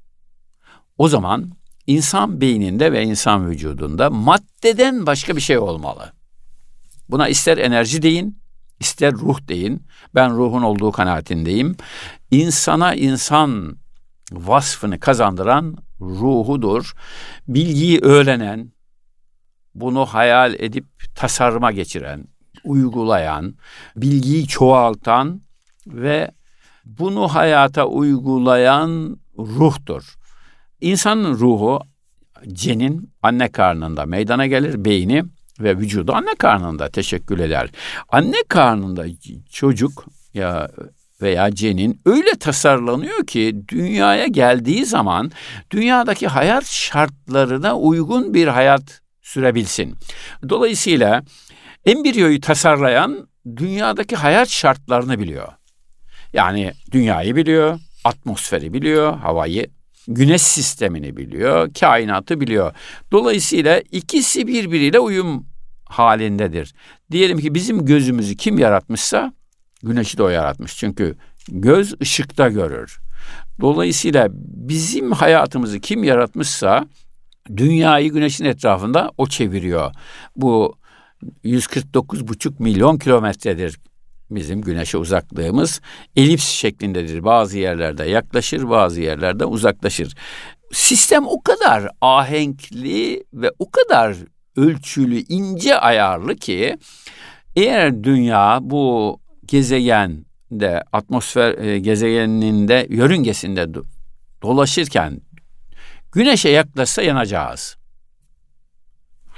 O 0.97 1.07
zaman 1.07 1.51
insan 1.87 2.41
beyninde 2.41 2.91
ve 2.91 3.03
insan 3.03 3.49
vücudunda 3.49 4.09
maddeden 4.09 5.05
başka 5.05 5.35
bir 5.35 5.41
şey 5.41 5.57
olmalı. 5.57 6.13
Buna 7.09 7.27
ister 7.27 7.57
enerji 7.57 8.01
deyin, 8.01 8.39
ister 8.79 9.13
ruh 9.13 9.47
deyin. 9.47 9.83
Ben 10.15 10.37
ruhun 10.37 10.61
olduğu 10.61 10.91
kanaatindeyim. 10.91 11.75
İnsana 12.31 12.95
insan 12.95 13.77
vasfını 14.31 14.99
kazandıran 14.99 15.77
ruhudur. 16.01 16.93
Bilgiyi 17.47 17.99
öğrenen, 17.99 18.71
bunu 19.75 20.05
hayal 20.05 20.53
edip 20.53 20.85
tasarıma 21.15 21.71
geçiren, 21.71 22.25
uygulayan, 22.63 23.55
bilgiyi 23.95 24.47
çoğaltan 24.47 25.41
ve 25.87 26.31
bunu 26.85 27.27
hayata 27.27 27.85
uygulayan 27.85 29.19
ruhtur. 29.37 30.15
İnsanın 30.81 31.33
ruhu 31.33 31.79
cenin 32.47 33.13
anne 33.21 33.51
karnında 33.51 34.05
meydana 34.05 34.47
gelir, 34.47 34.85
beyni 34.85 35.23
ve 35.59 35.77
vücudu 35.77 36.13
anne 36.13 36.35
karnında 36.37 36.89
teşekkül 36.89 37.39
eder. 37.39 37.69
Anne 38.09 38.43
karnında 38.47 39.05
çocuk 39.51 40.05
ya 40.33 40.69
veya 41.21 41.55
cenin 41.55 42.01
öyle 42.05 42.31
tasarlanıyor 42.39 43.27
ki 43.27 43.61
dünyaya 43.67 44.27
geldiği 44.27 44.85
zaman 44.85 45.31
dünyadaki 45.71 46.27
hayat 46.27 46.65
şartlarına 46.65 47.77
uygun 47.77 48.33
bir 48.33 48.47
hayat 48.47 49.01
sürebilsin. 49.21 49.95
Dolayısıyla 50.49 51.23
embriyoyu 51.85 52.41
tasarlayan 52.41 53.27
dünyadaki 53.55 54.15
hayat 54.15 54.49
şartlarını 54.49 55.19
biliyor. 55.19 55.47
Yani 56.33 56.71
dünyayı 56.91 57.35
biliyor, 57.35 57.79
atmosferi 58.03 58.73
biliyor, 58.73 59.17
havayı, 59.17 59.67
güneş 60.07 60.41
sistemini 60.41 61.17
biliyor, 61.17 61.73
kainatı 61.79 62.41
biliyor. 62.41 62.73
Dolayısıyla 63.11 63.79
ikisi 63.91 64.47
birbiriyle 64.47 64.99
uyum 64.99 65.45
halindedir. 65.85 66.73
Diyelim 67.11 67.39
ki 67.39 67.55
bizim 67.55 67.85
gözümüzü 67.85 68.35
kim 68.35 68.57
yaratmışsa 68.57 69.33
güneşi 69.83 70.17
de 70.17 70.23
o 70.23 70.29
yaratmış. 70.29 70.77
Çünkü 70.77 71.15
göz 71.47 72.01
ışıkta 72.01 72.49
görür. 72.49 72.99
Dolayısıyla 73.61 74.27
bizim 74.69 75.11
hayatımızı 75.11 75.79
kim 75.79 76.03
yaratmışsa 76.03 76.87
dünyayı 77.57 78.11
güneşin 78.11 78.45
etrafında 78.45 79.11
o 79.17 79.27
çeviriyor. 79.27 79.91
Bu 80.35 80.75
149,5 81.43 82.53
milyon 82.59 82.97
kilometredir 82.97 83.79
bizim 84.31 84.61
güneşe 84.61 84.97
uzaklığımız 84.97 85.81
elips 86.15 86.45
şeklindedir. 86.45 87.23
Bazı 87.23 87.59
yerlerde 87.59 88.03
yaklaşır, 88.05 88.69
bazı 88.69 89.01
yerlerde 89.01 89.45
uzaklaşır. 89.45 90.15
Sistem 90.71 91.27
o 91.27 91.41
kadar 91.41 91.87
ahenkli 92.01 93.23
ve 93.33 93.51
o 93.59 93.71
kadar 93.71 94.15
ölçülü, 94.55 95.23
ince 95.29 95.77
ayarlı 95.77 96.35
ki 96.35 96.77
eğer 97.55 98.03
dünya 98.03 98.59
bu 98.61 99.19
gezegende, 99.51 100.83
atmosfer 100.91 101.57
e, 101.57 101.79
gezegeninde, 101.79 102.87
yörüngesinde 102.89 103.69
dolaşırken 104.41 105.21
güneşe 106.11 106.49
yaklaşsa 106.49 107.01
yanacağız 107.01 107.77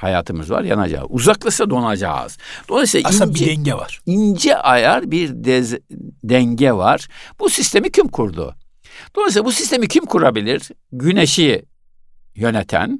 hayatımız 0.04 0.52
var 0.52 0.64
yanacağız. 0.64 1.06
Uzaklaşsa 1.10 1.70
donacağız. 1.70 2.38
Dolayısıyla 2.70 3.10
Aslında 3.10 3.30
ince, 3.32 3.46
bir 3.46 3.50
denge 3.50 3.74
var. 3.74 4.02
İnce 4.06 4.58
ayar 4.58 5.12
bir 5.12 5.30
dez, 5.44 5.76
denge 6.24 6.72
var. 6.72 7.08
Bu 7.40 7.50
sistemi 7.50 7.92
kim 7.92 8.08
kurdu? 8.08 8.56
Dolayısıyla 9.16 9.46
bu 9.46 9.52
sistemi 9.52 9.88
kim 9.88 10.06
kurabilir? 10.06 10.70
Güneşi 10.92 11.66
yöneten, 12.36 13.00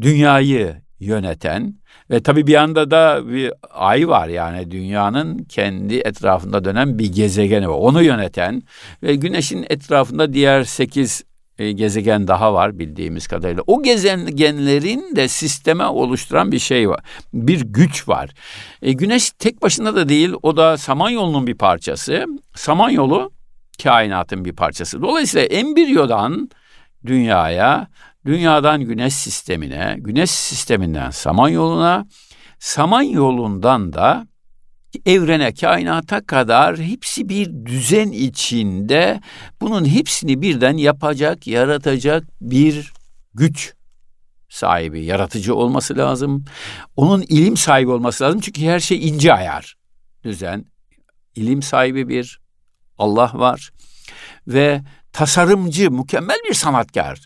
dünyayı 0.00 0.81
yöneten 1.04 1.74
ve 2.10 2.22
tabii 2.22 2.46
bir 2.46 2.54
anda 2.54 2.90
da 2.90 3.28
bir 3.28 3.52
ay 3.70 4.08
var 4.08 4.28
yani 4.28 4.70
dünyanın 4.70 5.44
kendi 5.44 5.94
etrafında 5.94 6.64
dönen 6.64 6.98
bir 6.98 7.12
gezegeni 7.12 7.68
var. 7.68 7.74
Onu 7.74 8.02
yöneten 8.02 8.62
ve 9.02 9.14
güneşin 9.14 9.66
etrafında 9.70 10.32
diğer 10.32 10.64
sekiz 10.64 11.24
e, 11.58 11.72
gezegen 11.72 12.28
daha 12.28 12.54
var 12.54 12.78
bildiğimiz 12.78 13.26
kadarıyla. 13.26 13.62
O 13.66 13.82
gezegenlerin 13.82 15.16
de 15.16 15.28
sisteme 15.28 15.84
oluşturan 15.84 16.52
bir 16.52 16.58
şey 16.58 16.88
var. 16.88 17.00
Bir 17.34 17.60
güç 17.60 18.08
var. 18.08 18.30
E, 18.82 18.92
güneş 18.92 19.30
tek 19.30 19.62
başına 19.62 19.94
da 19.94 20.08
değil 20.08 20.32
o 20.42 20.56
da 20.56 20.76
Samanyolu'nun 20.76 21.46
bir 21.46 21.54
parçası. 21.54 22.26
Samanyolu 22.54 23.32
kainatın 23.82 24.44
bir 24.44 24.52
parçası. 24.52 25.02
Dolayısıyla 25.02 25.46
embriyodan 25.46 26.50
dünyaya, 27.06 27.88
dünyadan 28.26 28.80
güneş 28.80 29.14
sistemine, 29.14 29.96
güneş 29.98 30.30
sisteminden 30.30 31.10
Samanyolu'na, 31.10 32.06
Samanyolu'ndan 32.58 33.92
da 33.92 34.26
evrene, 35.06 35.54
kainata 35.54 36.26
kadar 36.26 36.78
hepsi 36.78 37.28
bir 37.28 37.66
düzen 37.66 38.10
içinde 38.10 39.20
bunun 39.60 39.84
hepsini 39.84 40.42
birden 40.42 40.76
yapacak, 40.76 41.46
yaratacak 41.46 42.24
bir 42.40 42.92
güç 43.34 43.74
sahibi, 44.48 45.04
yaratıcı 45.04 45.54
olması 45.54 45.96
lazım. 45.96 46.44
Onun 46.96 47.22
ilim 47.22 47.56
sahibi 47.56 47.90
olması 47.90 48.24
lazım 48.24 48.40
çünkü 48.40 48.62
her 48.62 48.80
şey 48.80 49.08
ince 49.08 49.34
ayar. 49.34 49.74
Düzen, 50.24 50.64
ilim 51.34 51.62
sahibi 51.62 52.08
bir 52.08 52.40
Allah 52.98 53.30
var 53.34 53.70
ve 54.46 54.82
tasarımcı, 55.12 55.90
mükemmel 55.90 56.38
bir 56.48 56.54
sanatkar, 56.54 57.20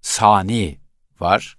sani 0.00 0.78
var 1.20 1.56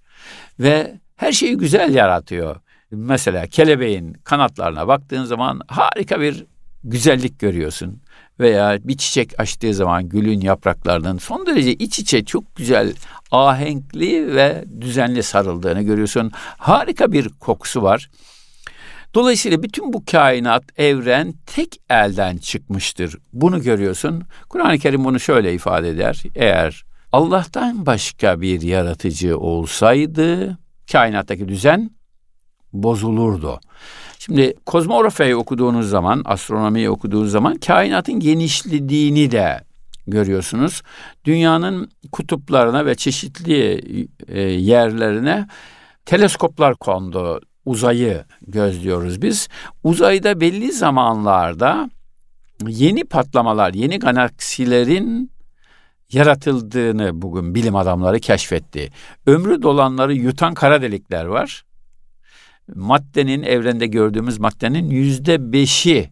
ve 0.60 1.00
her 1.16 1.32
şeyi 1.32 1.56
güzel 1.56 1.94
yaratıyor. 1.94 2.56
Mesela 2.90 3.46
kelebeğin 3.46 4.12
kanatlarına 4.12 4.88
baktığın 4.88 5.24
zaman 5.24 5.60
harika 5.68 6.20
bir 6.20 6.46
güzellik 6.84 7.38
görüyorsun. 7.38 8.02
Veya 8.40 8.78
bir 8.84 8.96
çiçek 8.96 9.40
açtığı 9.40 9.74
zaman 9.74 10.08
gülün 10.08 10.40
yapraklarının 10.40 11.18
son 11.18 11.46
derece 11.46 11.72
iç 11.72 11.98
içe 11.98 12.24
çok 12.24 12.56
güzel 12.56 12.92
ahenkli 13.30 14.36
ve 14.36 14.64
düzenli 14.80 15.22
sarıldığını 15.22 15.82
görüyorsun. 15.82 16.30
Harika 16.58 17.12
bir 17.12 17.28
kokusu 17.28 17.82
var. 17.82 18.10
Dolayısıyla 19.14 19.62
bütün 19.62 19.92
bu 19.92 20.04
kainat, 20.04 20.64
evren 20.76 21.34
tek 21.46 21.80
elden 21.90 22.36
çıkmıştır. 22.36 23.16
Bunu 23.32 23.62
görüyorsun. 23.62 24.24
Kur'an-ı 24.48 24.78
Kerim 24.78 25.04
bunu 25.04 25.20
şöyle 25.20 25.54
ifade 25.54 25.88
eder. 25.88 26.22
Eğer 26.34 26.84
Allah'tan 27.12 27.86
başka 27.86 28.40
bir 28.40 28.62
yaratıcı 28.62 29.38
olsaydı 29.38 30.58
kainattaki 30.92 31.48
düzen 31.48 31.90
bozulurdu. 32.72 33.60
Şimdi 34.18 34.54
kozmografyayı 34.66 35.36
okuduğunuz 35.36 35.90
zaman, 35.90 36.22
astronomiyi 36.24 36.90
okuduğunuz 36.90 37.30
zaman 37.30 37.56
kainatın 37.56 38.20
genişlediğini 38.20 39.30
de 39.30 39.60
görüyorsunuz. 40.06 40.82
Dünyanın 41.24 41.90
kutuplarına 42.12 42.86
ve 42.86 42.94
çeşitli 42.94 43.82
e, 44.28 44.40
yerlerine 44.42 45.46
teleskoplar 46.06 46.74
kondu. 46.74 47.40
Uzayı 47.64 48.24
gözlüyoruz 48.46 49.22
biz. 49.22 49.48
Uzayda 49.84 50.40
belli 50.40 50.72
zamanlarda 50.72 51.90
yeni 52.68 53.04
patlamalar, 53.04 53.74
yeni 53.74 53.98
galaksilerin 53.98 55.30
yaratıldığını 56.12 57.22
bugün 57.22 57.54
bilim 57.54 57.76
adamları 57.76 58.20
keşfetti. 58.20 58.90
Ömrü 59.26 59.62
dolanları 59.62 60.14
yutan 60.14 60.54
kara 60.54 60.82
delikler 60.82 61.24
var 61.24 61.64
maddenin 62.74 63.42
evrende 63.42 63.86
gördüğümüz 63.86 64.38
maddenin 64.38 64.90
yüzde 64.90 65.52
beşi 65.52 66.10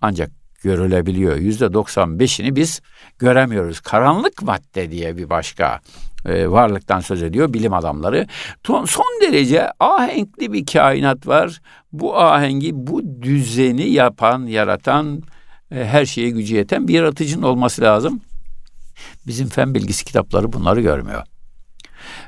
ancak 0.00 0.30
görülebiliyor. 0.62 1.36
Yüzde 1.36 1.72
doksan 1.72 2.18
beşini 2.18 2.56
biz 2.56 2.80
göremiyoruz. 3.18 3.80
Karanlık 3.80 4.42
madde 4.42 4.90
diye 4.90 5.16
bir 5.16 5.30
başka 5.30 5.80
e, 6.26 6.50
varlıktan 6.50 7.00
söz 7.00 7.22
ediyor 7.22 7.52
bilim 7.52 7.72
adamları. 7.72 8.26
Son, 8.66 9.20
derece 9.22 9.68
ahenkli 9.80 10.52
bir 10.52 10.66
kainat 10.66 11.26
var. 11.26 11.60
Bu 11.92 12.18
ahengi, 12.18 12.70
bu 12.74 13.22
düzeni 13.22 13.88
yapan, 13.88 14.46
yaratan, 14.46 15.22
e, 15.70 15.84
her 15.84 16.04
şeye 16.04 16.30
gücü 16.30 16.56
yeten 16.56 16.88
bir 16.88 16.94
yaratıcının 16.94 17.42
olması 17.42 17.82
lazım. 17.82 18.20
Bizim 19.26 19.48
fen 19.48 19.74
bilgisi 19.74 20.04
kitapları 20.04 20.52
bunları 20.52 20.80
görmüyor. 20.80 21.22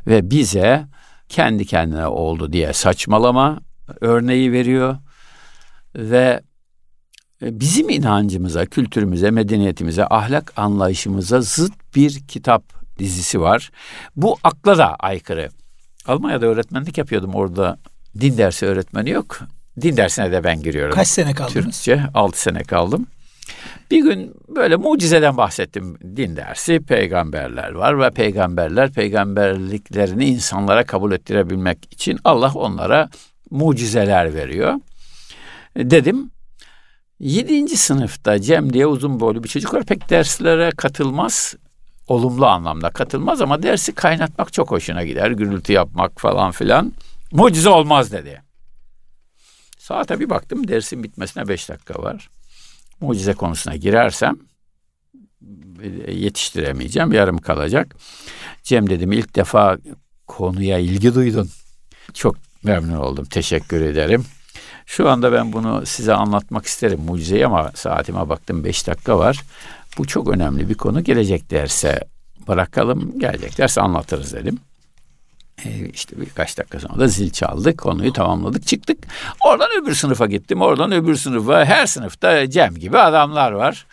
Ve 0.06 0.30
bize 0.30 0.86
kendi 1.28 1.66
kendine 1.66 2.06
oldu 2.06 2.52
diye 2.52 2.72
saçmalama 2.72 3.60
örneği 4.00 4.52
veriyor 4.52 4.96
ve 5.94 6.40
e, 7.42 7.60
bizim 7.60 7.88
inancımıza, 7.88 8.66
kültürümüze, 8.66 9.30
medeniyetimize, 9.30 10.06
ahlak 10.06 10.52
anlayışımıza 10.56 11.40
zıt 11.40 11.72
bir 11.94 12.26
kitap 12.28 12.62
dizisi 12.98 13.40
var. 13.40 13.70
Bu 14.16 14.36
akla 14.44 14.78
da 14.78 14.94
aykırı. 14.94 15.48
Almanya'da 16.06 16.46
öğretmenlik 16.46 16.98
yapıyordum 16.98 17.34
orada. 17.34 17.78
Din 18.20 18.38
dersi 18.38 18.66
öğretmeni 18.66 19.10
yok. 19.10 19.40
Din 19.80 19.96
dersine 19.96 20.32
de 20.32 20.44
ben 20.44 20.62
giriyorum. 20.62 20.94
Kaç 20.94 21.08
sene 21.08 21.34
kaldınız? 21.34 21.64
Türkçe 21.64 22.02
6 22.14 22.40
sene 22.40 22.62
kaldım. 22.62 23.06
Bir 23.90 24.02
gün 24.02 24.34
böyle 24.48 24.76
mucizeden 24.76 25.36
bahsettim 25.36 25.98
din 26.16 26.36
dersi. 26.36 26.80
Peygamberler 26.80 27.70
var 27.70 28.00
ve 28.00 28.10
peygamberler 28.10 28.92
peygamberliklerini 28.92 30.24
insanlara 30.24 30.84
kabul 30.84 31.12
ettirebilmek 31.12 31.78
için 31.90 32.18
Allah 32.24 32.52
onlara 32.54 33.08
mucizeler 33.50 34.34
veriyor. 34.34 34.74
Dedim 35.76 36.30
Yedinci 37.20 37.76
sınıfta 37.76 38.40
Cem 38.40 38.72
diye 38.72 38.86
uzun 38.86 39.20
boylu 39.20 39.44
bir 39.44 39.48
çocuk 39.48 39.74
var. 39.74 39.84
Pek 39.84 40.10
derslere 40.10 40.70
katılmaz. 40.70 41.54
Olumlu 42.08 42.46
anlamda 42.46 42.90
katılmaz 42.90 43.40
ama 43.40 43.62
dersi 43.62 43.94
kaynatmak 43.94 44.52
çok 44.52 44.70
hoşuna 44.70 45.04
gider. 45.04 45.30
Gürültü 45.30 45.72
yapmak 45.72 46.20
falan 46.20 46.50
filan. 46.50 46.92
Mucize 47.32 47.68
olmaz 47.68 48.12
dedi. 48.12 48.42
Saate 49.78 50.20
bir 50.20 50.30
baktım 50.30 50.68
dersin 50.68 51.02
bitmesine 51.02 51.48
beş 51.48 51.68
dakika 51.68 52.02
var 52.02 52.28
mucize 53.00 53.32
konusuna 53.32 53.76
girersem 53.76 54.36
yetiştiremeyeceğim, 56.08 57.12
yarım 57.12 57.38
kalacak. 57.38 57.96
Cem 58.62 58.90
dedim 58.90 59.12
ilk 59.12 59.36
defa 59.36 59.78
konuya 60.26 60.78
ilgi 60.78 61.14
duydun. 61.14 61.50
Çok 62.14 62.36
memnun 62.62 62.96
oldum, 62.96 63.24
teşekkür 63.24 63.80
ederim. 63.80 64.24
Şu 64.86 65.08
anda 65.08 65.32
ben 65.32 65.52
bunu 65.52 65.86
size 65.86 66.14
anlatmak 66.14 66.66
isterim 66.66 67.00
mucizeyi 67.00 67.46
ama 67.46 67.70
saatime 67.74 68.28
baktım 68.28 68.64
beş 68.64 68.86
dakika 68.86 69.18
var. 69.18 69.42
Bu 69.98 70.06
çok 70.06 70.28
önemli 70.28 70.68
bir 70.68 70.74
konu. 70.74 71.04
Gelecek 71.04 71.50
derse 71.50 72.00
bırakalım, 72.48 73.18
gelecek 73.18 73.58
derse 73.58 73.80
anlatırız 73.80 74.32
dedim. 74.32 74.58
E 75.64 75.88
işte 75.88 76.20
birkaç 76.20 76.58
dakika 76.58 76.80
sonra 76.80 76.98
da 76.98 77.06
zil 77.06 77.30
çaldık. 77.30 77.78
Konuyu 77.78 78.12
tamamladık 78.12 78.66
çıktık. 78.66 78.98
Oradan 79.46 79.68
öbür 79.82 79.94
sınıfa 79.94 80.26
gittim. 80.26 80.62
Oradan 80.62 80.92
öbür 80.92 81.16
sınıfa. 81.16 81.64
Her 81.64 81.86
sınıfta 81.86 82.50
Cem 82.50 82.74
gibi 82.74 82.98
adamlar 82.98 83.52
var. 83.52 83.86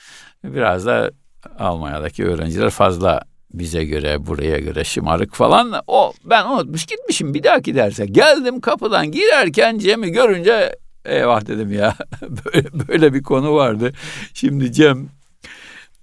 Biraz 0.44 0.86
da 0.86 1.12
Almanya'daki 1.60 2.26
öğrenciler 2.26 2.70
fazla 2.70 3.22
bize 3.54 3.86
göre 3.86 4.26
buraya 4.28 4.60
göre 4.60 4.84
şımarık 4.84 5.36
falan. 5.36 5.74
O 5.88 6.14
ben 6.26 6.46
unutmuş 6.46 6.86
gitmişim 6.86 7.34
bir 7.34 7.44
dahaki 7.44 7.76
derse. 7.76 8.06
Geldim 8.06 8.62
kapıdan 8.62 9.12
girerken 9.12 9.78
Cem'i 9.78 10.12
görünce 10.12 10.76
eyvah 11.06 11.48
dedim 11.48 11.74
ya 11.74 11.96
böyle, 12.22 12.88
böyle 12.88 13.14
bir 13.14 13.24
konu 13.24 13.56
vardı. 13.56 13.94
Şimdi 14.34 14.72
Cem 14.72 15.10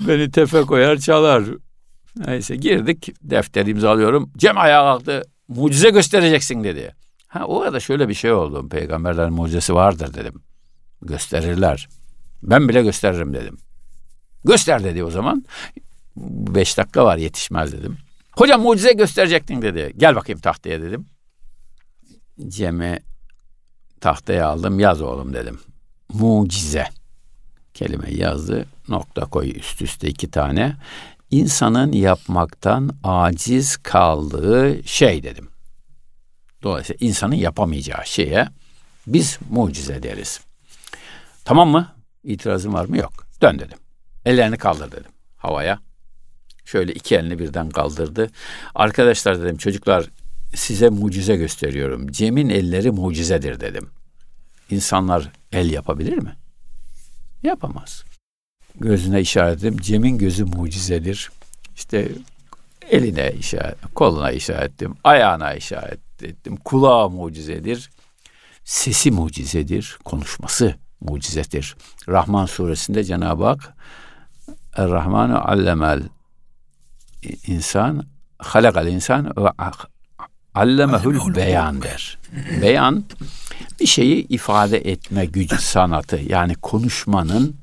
beni 0.01 0.31
tefe 0.31 0.63
koyar 0.63 0.97
çalar. 0.97 1.45
Neyse 2.17 2.57
girdik 2.57 3.15
defter 3.23 3.67
imzalıyorum. 3.67 4.31
Cem 4.37 4.59
ayağa 4.59 4.83
kalktı 4.85 5.23
mucize 5.51 5.91
göstereceksin 5.91 6.65
dedi. 6.65 6.95
Ha 7.29 7.45
o 7.45 7.61
arada 7.61 7.81
şöyle 7.81 8.09
bir 8.09 8.15
şey 8.15 8.33
oldu. 8.33 8.69
Peygamberlerin 8.69 9.33
mucizesi 9.33 9.75
vardır 9.75 10.15
dedim. 10.15 10.43
Gösterirler. 11.03 11.89
Ben 12.43 12.69
bile 12.69 12.83
gösteririm 12.83 13.35
dedim. 13.35 13.59
Göster 14.45 14.85
dedi 14.85 15.05
o 15.05 15.11
zaman. 15.11 15.45
Beş 16.17 16.79
dakika 16.79 17.05
var 17.05 17.17
yetişmez 17.17 17.73
dedim. 17.73 17.99
Hocam 18.33 18.63
mucize 18.63 18.93
gösterecektin 18.93 19.63
dedi. 19.63 19.93
Gel 19.97 20.17
bakayım 20.17 20.41
tahtaya 20.41 20.83
dedim. 20.83 21.07
Cem'i 22.49 22.99
tahtaya 24.01 24.49
aldım 24.49 24.81
yaz 24.81 25.03
oğlum 25.03 25.35
dedim. 25.35 25.61
Mucize 26.13 26.87
kelimeyi 27.75 28.21
yazdı. 28.21 28.67
Nokta 28.89 29.21
koy 29.21 29.51
üst 29.57 29.83
üste 29.83 30.09
iki 30.09 30.31
tane. 30.31 30.77
İnsanın 31.31 31.93
yapmaktan 31.93 32.91
aciz 33.05 33.77
kaldığı 33.77 34.85
şey 34.85 35.23
dedim. 35.23 35.49
Dolayısıyla 36.63 37.07
insanın 37.07 37.35
yapamayacağı 37.35 38.07
şeye 38.07 38.49
biz 39.07 39.39
mucize 39.51 40.03
deriz. 40.03 40.41
Tamam 41.45 41.69
mı? 41.69 41.93
İtirazın 42.25 42.73
var 42.73 42.85
mı? 42.85 42.99
Yok. 42.99 43.13
Dön 43.43 43.59
dedim. 43.59 43.79
Ellerini 44.25 44.59
kaldır 44.59 44.93
dedim 44.93 45.13
havaya. 45.41 45.81
Şöyle 46.65 46.93
iki 46.93 47.17
elini 47.17 47.39
birden 47.39 47.71
kaldırdı. 47.71 48.31
Arkadaşlar 48.75 49.43
dedim 49.43 49.57
çocuklar 49.57 50.05
size 50.55 50.89
mucize 50.89 51.37
gösteriyorum. 51.37 52.13
Cem'in 52.13 52.49
elleri 52.49 52.91
mucizedir 52.91 53.61
dedim. 53.61 53.91
İnsanlar 54.71 55.33
el 55.53 55.71
yapabilir 55.71 56.19
mi? 56.19 56.37
Yapamaz. 57.43 58.05
Gözüne 58.75 59.21
işaret 59.21 59.65
ettim. 59.65 59.77
Cem'in 59.81 60.19
gözü 60.19 60.45
mucizedir. 60.45 61.31
İşte 61.77 62.09
eline 62.91 63.33
işaret, 63.33 63.77
koluna 63.95 64.31
işaret 64.31 64.73
ettim. 64.73 64.95
Ayağına 65.05 65.55
işaret 65.55 66.23
ettim. 66.23 66.57
Kulağı 66.57 67.11
mucizedir. 67.11 67.91
Sesi 68.65 69.11
mucizedir. 69.11 69.99
Konuşması 70.05 70.75
mucizedir. 71.01 71.77
Rahman 72.09 72.47
suresinde 72.47 73.05
Cenab-ı 73.05 73.45
Hak 73.45 73.75
Er-Rahmanu 74.77 75.39
allemel 75.39 76.03
insan 77.47 78.07
halakal 78.39 78.87
insan 78.87 79.37
ve 79.37 79.51
allemehul 80.55 81.35
beyan 81.35 81.83
der. 81.83 82.19
Beyan 82.63 83.05
bir 83.81 83.87
şeyi 83.87 84.27
ifade 84.29 84.79
etme 84.79 85.27
gücü 85.27 85.59
sanatı 85.59 86.21
yani 86.29 86.55
konuşmanın 86.55 87.60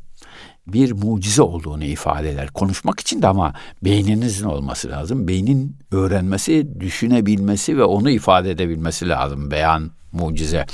bir 0.67 0.91
mucize 0.91 1.41
olduğunu 1.41 1.83
ifade 1.83 2.31
eder. 2.31 2.47
Konuşmak 2.47 2.99
için 2.99 3.21
de 3.21 3.27
ama 3.27 3.53
beyninizin 3.83 4.45
olması 4.45 4.89
lazım. 4.89 5.27
Beynin 5.27 5.77
öğrenmesi, 5.91 6.79
düşünebilmesi 6.79 7.77
ve 7.77 7.83
onu 7.83 8.09
ifade 8.09 8.51
edebilmesi 8.51 9.09
lazım. 9.09 9.51
Beyan, 9.51 9.91
mucize. 10.11 10.65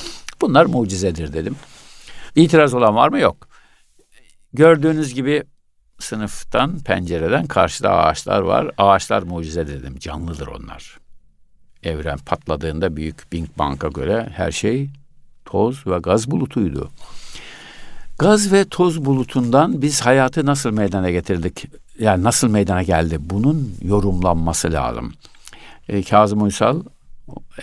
Bunlar 0.42 0.66
mucizedir 0.66 1.34
dedim. 1.34 1.56
İtiraz 2.36 2.74
olan 2.74 2.96
var 2.96 3.10
mı? 3.10 3.20
Yok. 3.20 3.48
Gördüğünüz 4.54 5.14
gibi 5.14 5.44
sınıftan, 6.00 6.80
pencereden 6.80 7.46
karşıda 7.46 7.92
ağaçlar 7.92 8.42
var. 8.42 8.72
Ağaçlar 8.78 9.24
mucize 9.24 9.68
dedim. 9.68 10.00
Canlıdır 10.00 10.48
onlar. 10.48 10.98
Evren 11.84 12.18
patladığında 12.18 12.96
büyük 12.96 13.32
Big 13.32 13.46
Bang'a 13.58 13.88
göre 13.88 14.30
her 14.36 14.52
şey 14.52 14.90
toz 15.46 15.88
ve 15.88 15.98
gaz 15.98 16.32
bulutuydu. 16.32 16.90
Gaz 18.19 18.52
ve 18.52 18.65
toz 18.65 19.06
bulutundan 19.06 19.82
biz 19.82 20.02
hayatı 20.02 20.45
nasıl 20.45 20.71
meydana 20.71 21.10
getirdik? 21.10 21.65
Yani 21.99 22.23
nasıl 22.23 22.49
meydana 22.49 22.84
geldi? 22.84 23.17
Bunun 23.19 23.76
yorumlanması 23.82 24.73
lazım. 24.73 25.13
E, 25.89 26.04
Kazım 26.04 26.41
Uysal 26.43 26.82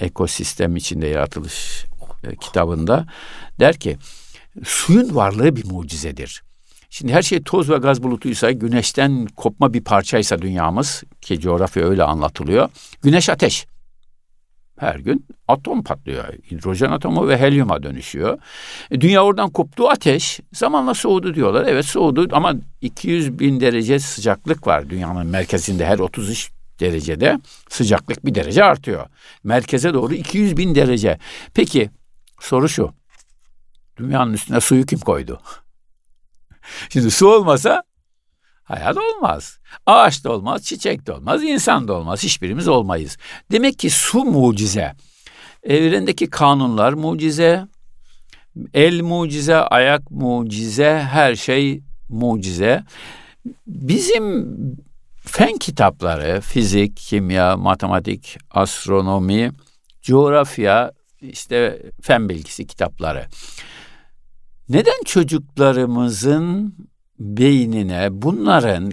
ekosistem 0.00 0.76
içinde 0.76 1.06
yaratılış 1.06 1.84
e, 2.24 2.36
kitabında 2.36 3.06
der 3.60 3.76
ki 3.76 3.96
suyun 4.64 5.14
varlığı 5.14 5.56
bir 5.56 5.64
mucizedir. 5.64 6.42
Şimdi 6.90 7.12
her 7.12 7.22
şey 7.22 7.42
toz 7.42 7.70
ve 7.70 7.76
gaz 7.76 8.02
bulutuysa, 8.02 8.50
güneşten 8.50 9.26
kopma 9.36 9.74
bir 9.74 9.84
parçaysa 9.84 10.42
dünyamız 10.42 11.02
ki 11.20 11.40
coğrafya 11.40 11.88
öyle 11.88 12.02
anlatılıyor. 12.02 12.68
Güneş 13.02 13.28
ateş. 13.28 13.66
Her 14.81 14.95
gün 14.95 15.27
atom 15.49 15.83
patlıyor. 15.83 16.25
Hidrojen 16.51 16.90
atomu 16.90 17.29
ve 17.29 17.38
helyuma 17.38 17.83
dönüşüyor. 17.83 18.38
E, 18.90 19.01
dünya 19.01 19.25
oradan 19.25 19.51
koptu 19.51 19.88
ateş. 19.88 20.40
Zamanla 20.53 20.95
soğudu 20.95 21.35
diyorlar. 21.35 21.66
Evet 21.69 21.85
soğudu 21.85 22.29
ama 22.33 22.55
200 22.81 23.38
bin 23.38 23.61
derece 23.61 23.99
sıcaklık 23.99 24.66
var 24.66 24.90
dünyanın 24.90 25.27
merkezinde 25.27 25.87
her 25.87 25.99
33 25.99 26.51
derecede 26.81 27.38
sıcaklık 27.69 28.27
bir 28.27 28.35
derece 28.35 28.64
artıyor. 28.64 29.07
Merkeze 29.45 29.95
doğru 29.95 30.14
200 30.14 30.57
bin 30.57 30.75
derece. 30.75 31.19
Peki 31.55 31.90
soru 32.40 32.69
şu. 32.69 32.93
Dünyanın 33.97 34.33
üstüne 34.33 34.61
suyu 34.61 34.87
kim 34.87 34.99
koydu? 34.99 35.40
Şimdi 36.88 37.11
su 37.11 37.29
olmasa 37.29 37.83
hayat 38.70 38.96
olmaz. 38.96 39.59
Ağaç 39.87 40.24
da 40.24 40.33
olmaz, 40.33 40.62
çiçek 40.62 41.06
de 41.06 41.12
olmaz, 41.12 41.42
insan 41.42 41.88
da 41.88 41.92
olmaz. 41.92 42.22
Hiçbirimiz 42.22 42.68
olmayız. 42.68 43.16
Demek 43.52 43.78
ki 43.78 43.90
su 43.90 44.24
mucize. 44.24 44.92
Evrendeki 45.62 46.30
kanunlar 46.30 46.92
mucize. 46.92 47.66
El 48.74 49.00
mucize, 49.02 49.56
ayak 49.56 50.11
mucize, 50.11 51.06
her 51.11 51.35
şey 51.35 51.83
mucize. 52.09 52.85
Bizim 53.66 54.46
fen 55.20 55.59
kitapları, 55.59 56.40
fizik, 56.40 56.96
kimya, 56.96 57.56
matematik, 57.56 58.38
astronomi, 58.50 59.52
coğrafya, 60.02 60.92
işte 61.20 61.83
fen 62.02 62.28
bilgisi 62.28 62.66
kitapları 62.66 63.26
neden 64.70 65.04
çocuklarımızın 65.04 66.74
beynine 67.20 68.09
bunların 68.11 68.92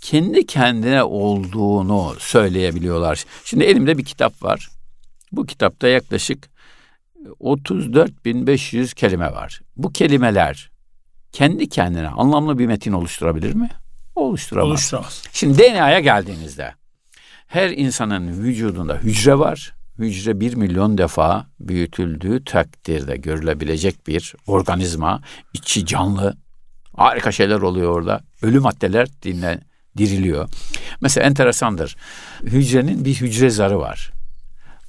kendi 0.00 0.46
kendine 0.46 1.02
olduğunu 1.02 2.14
söyleyebiliyorlar? 2.18 3.24
Şimdi 3.44 3.64
elimde 3.64 3.98
bir 3.98 4.04
kitap 4.04 4.42
var. 4.42 4.68
Bu 5.32 5.46
kitapta 5.46 5.88
yaklaşık 5.88 6.48
34.500 7.40 8.94
kelime 8.94 9.32
var. 9.32 9.60
Bu 9.76 9.92
kelimeler 9.92 10.70
kendi 11.32 11.68
kendine 11.68 12.08
anlamlı 12.08 12.58
bir 12.58 12.66
metin 12.66 12.92
oluşturabilir 12.92 13.54
mi? 13.54 13.70
Oluşturamaz. 14.16 14.68
Oluşturamaz. 14.68 15.22
Şimdi 15.32 15.58
DNA'ya 15.58 16.00
geldiğinizde 16.00 16.74
her 17.46 17.70
insanın 17.70 18.44
vücudunda 18.44 18.94
hücre 18.94 19.38
var 19.38 19.78
hücre 19.98 20.40
bir 20.40 20.54
milyon 20.54 20.98
defa 20.98 21.46
büyütüldüğü 21.60 22.44
takdirde 22.44 23.16
görülebilecek 23.16 24.06
bir 24.06 24.34
organizma, 24.46 25.22
içi 25.54 25.86
canlı, 25.86 26.36
harika 26.98 27.32
şeyler 27.32 27.60
oluyor 27.60 27.92
orada. 27.92 28.20
Ölü 28.42 28.60
maddeler 28.60 29.08
dinle, 29.22 29.60
diriliyor. 29.96 30.48
Mesela 31.00 31.26
enteresandır. 31.26 31.96
Hücrenin 32.42 33.04
bir 33.04 33.14
hücre 33.14 33.50
zarı 33.50 33.78
var. 33.78 34.12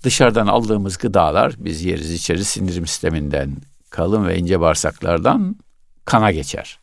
Dışarıdan 0.03 0.47
aldığımız 0.47 0.97
gıdalar 0.97 1.53
biz 1.57 1.83
yeriz 1.83 2.11
içeriz 2.11 2.47
sindirim 2.47 2.87
sisteminden 2.87 3.57
kalın 3.89 4.27
ve 4.27 4.37
ince 4.37 4.59
bağırsaklardan 4.59 5.55
kana 6.05 6.31
geçer. 6.31 6.79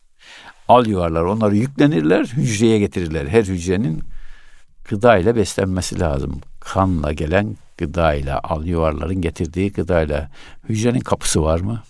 Al 0.68 0.86
yuvarlar 0.86 1.22
onları 1.22 1.56
yüklenirler 1.56 2.24
hücreye 2.24 2.78
getirirler. 2.78 3.26
Her 3.26 3.44
hücrenin 3.44 4.02
gıda 4.88 5.18
ile 5.18 5.36
beslenmesi 5.36 6.00
lazım. 6.00 6.40
Kanla 6.60 7.12
gelen 7.12 7.56
gıdayla, 7.78 8.40
al 8.44 8.64
yuvarların 8.64 9.20
getirdiği 9.20 9.72
gıdayla 9.72 10.30
hücrenin 10.68 11.00
kapısı 11.00 11.42
var 11.42 11.60
mı? 11.60 11.82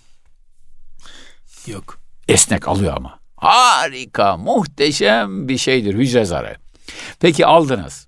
Yok. 1.67 1.99
Esnek 2.27 2.67
alıyor 2.67 2.93
ama. 2.97 3.16
Harika, 3.37 4.37
muhteşem 4.37 5.47
bir 5.47 5.57
şeydir 5.57 5.93
hücre 5.93 6.25
zarı. 6.25 6.55
Peki 7.19 7.45
aldınız. 7.45 8.07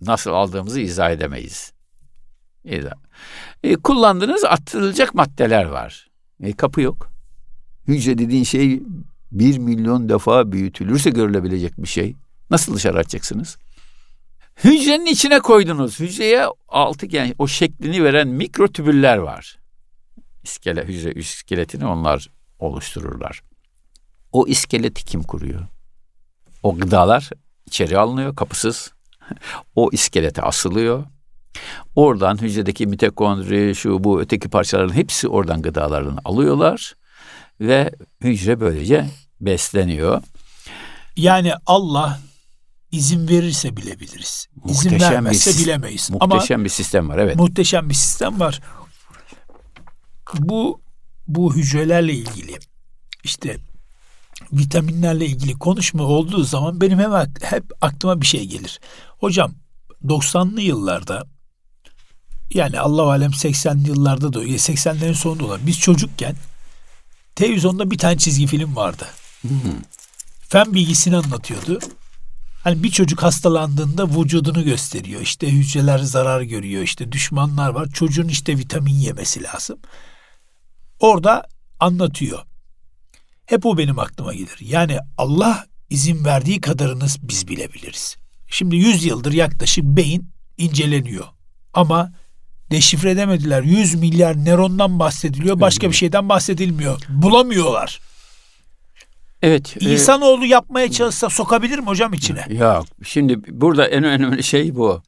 Nasıl 0.00 0.30
aldığımızı 0.30 0.80
izah 0.80 1.10
edemeyiz. 1.10 1.72
İzah. 2.64 2.92
E, 3.62 3.76
kullandığınız 3.76 4.44
atılacak 4.44 5.14
maddeler 5.14 5.64
var. 5.64 6.10
E, 6.42 6.52
kapı 6.52 6.80
yok. 6.80 7.08
Hücre 7.88 8.18
dediğin 8.18 8.44
şey 8.44 8.82
bir 9.32 9.58
milyon 9.58 10.08
defa 10.08 10.52
büyütülürse 10.52 11.10
görülebilecek 11.10 11.72
bir 11.78 11.88
şey. 11.88 12.16
Nasıl 12.50 12.74
dışarı 12.74 12.98
atacaksınız? 12.98 13.58
Hücrenin 14.64 15.06
içine 15.06 15.38
koydunuz. 15.38 16.00
Hücreye 16.00 16.46
altıgen 16.68 17.34
o 17.38 17.46
şeklini 17.46 18.04
veren 18.04 18.28
mikrotübüller 18.28 19.16
var. 19.16 19.58
İskele, 20.42 20.84
hücre 20.84 21.12
iskeletini 21.12 21.86
onlar 21.86 22.28
oluştururlar. 22.58 23.42
O 24.32 24.46
iskeleti 24.46 25.04
kim 25.04 25.22
kuruyor? 25.22 25.66
O 26.62 26.76
gıdalar 26.76 27.30
içeri 27.66 27.98
alınıyor 27.98 28.36
kapısız. 28.36 28.92
o 29.76 29.90
iskelete 29.92 30.42
asılıyor. 30.42 31.04
Oradan 31.96 32.40
hücredeki 32.42 32.86
mitokondri, 32.86 33.74
şu 33.74 34.04
bu 34.04 34.20
öteki 34.20 34.48
parçaların 34.48 34.94
hepsi 34.94 35.28
oradan 35.28 35.62
gıdalarını 35.62 36.20
alıyorlar 36.24 36.94
ve 37.60 37.94
hücre 38.20 38.60
böylece 38.60 39.08
besleniyor. 39.40 40.22
Yani 41.16 41.52
Allah 41.66 42.20
izin 42.92 43.28
verirse 43.28 43.76
bilebiliriz. 43.76 44.48
İzin 44.68 44.92
muhteşem 44.92 45.14
vermezse 45.14 45.50
bir, 45.50 45.58
bilemeyiz. 45.58 46.10
Muhteşem 46.10 46.56
Ama 46.56 46.64
bir 46.64 46.70
sistem 46.70 47.08
var 47.08 47.18
evet. 47.18 47.36
Muhteşem 47.36 47.88
bir 47.88 47.94
sistem 47.94 48.40
var. 48.40 48.60
Bu 50.38 50.80
bu 51.28 51.54
hücrelerle 51.54 52.14
ilgili 52.14 52.58
işte 53.24 53.56
vitaminlerle 54.52 55.26
ilgili 55.26 55.58
konuşma 55.58 56.02
olduğu 56.02 56.44
zaman 56.44 56.80
benim 56.80 56.98
hep, 56.98 57.42
hep 57.42 57.64
aklıma 57.80 58.20
bir 58.20 58.26
şey 58.26 58.46
gelir. 58.46 58.80
Hocam 59.18 59.52
90'lı 60.04 60.60
yıllarda 60.60 61.26
yani 62.54 62.80
Allah 62.80 63.02
alem 63.02 63.30
80'li 63.30 63.88
yıllarda 63.88 64.32
da 64.32 64.44
80'lerin 64.44 65.14
sonunda 65.14 65.44
olan 65.44 65.60
biz 65.66 65.80
çocukken 65.80 66.36
televizyonda 67.34 67.90
bir 67.90 67.98
tane 67.98 68.18
çizgi 68.18 68.46
film 68.46 68.76
vardı. 68.76 69.06
Hmm. 69.42 69.50
Fen 70.48 70.74
bilgisini 70.74 71.16
anlatıyordu. 71.16 71.78
Hani 72.64 72.82
bir 72.82 72.90
çocuk 72.90 73.22
hastalandığında 73.22 74.08
vücudunu 74.08 74.64
gösteriyor. 74.64 75.20
İşte 75.20 75.52
hücreler 75.52 75.98
zarar 75.98 76.40
görüyor. 76.40 76.82
İşte 76.82 77.12
düşmanlar 77.12 77.68
var. 77.68 77.88
Çocuğun 77.88 78.28
işte 78.28 78.58
vitamin 78.58 78.94
yemesi 78.94 79.42
lazım. 79.42 79.78
Orada 81.00 81.46
anlatıyor. 81.80 82.38
Hep 83.52 83.66
o 83.66 83.78
benim 83.78 83.98
aklıma 83.98 84.34
gelir. 84.34 84.58
Yani 84.60 84.98
Allah 85.18 85.64
izin 85.90 86.24
verdiği 86.24 86.60
kadarını 86.60 87.04
biz 87.22 87.48
bilebiliriz. 87.48 88.16
Şimdi 88.48 88.76
100 88.76 89.04
yıldır 89.04 89.32
yaklaşık 89.32 89.84
beyin 89.84 90.28
inceleniyor. 90.58 91.24
Ama 91.74 92.12
deşifre 92.70 93.10
edemediler. 93.10 93.62
100 93.62 93.94
milyar 93.94 94.44
nörondan 94.44 94.98
bahsediliyor. 94.98 95.60
Başka 95.60 95.88
bir 95.88 95.94
şeyden 95.94 96.28
bahsedilmiyor. 96.28 97.02
Bulamıyorlar. 97.08 98.00
Evet. 99.42 99.76
E, 99.80 99.92
İnsanoğlu 99.92 100.44
e, 100.44 100.48
yapmaya 100.48 100.90
çalışsa 100.90 101.30
sokabilir 101.30 101.78
mi 101.78 101.86
hocam 101.86 102.12
içine? 102.12 102.44
Yok. 102.50 102.86
Şimdi 103.04 103.60
burada 103.60 103.88
en 103.88 104.04
önemli 104.04 104.42
şey 104.42 104.74
bu. 104.74 105.02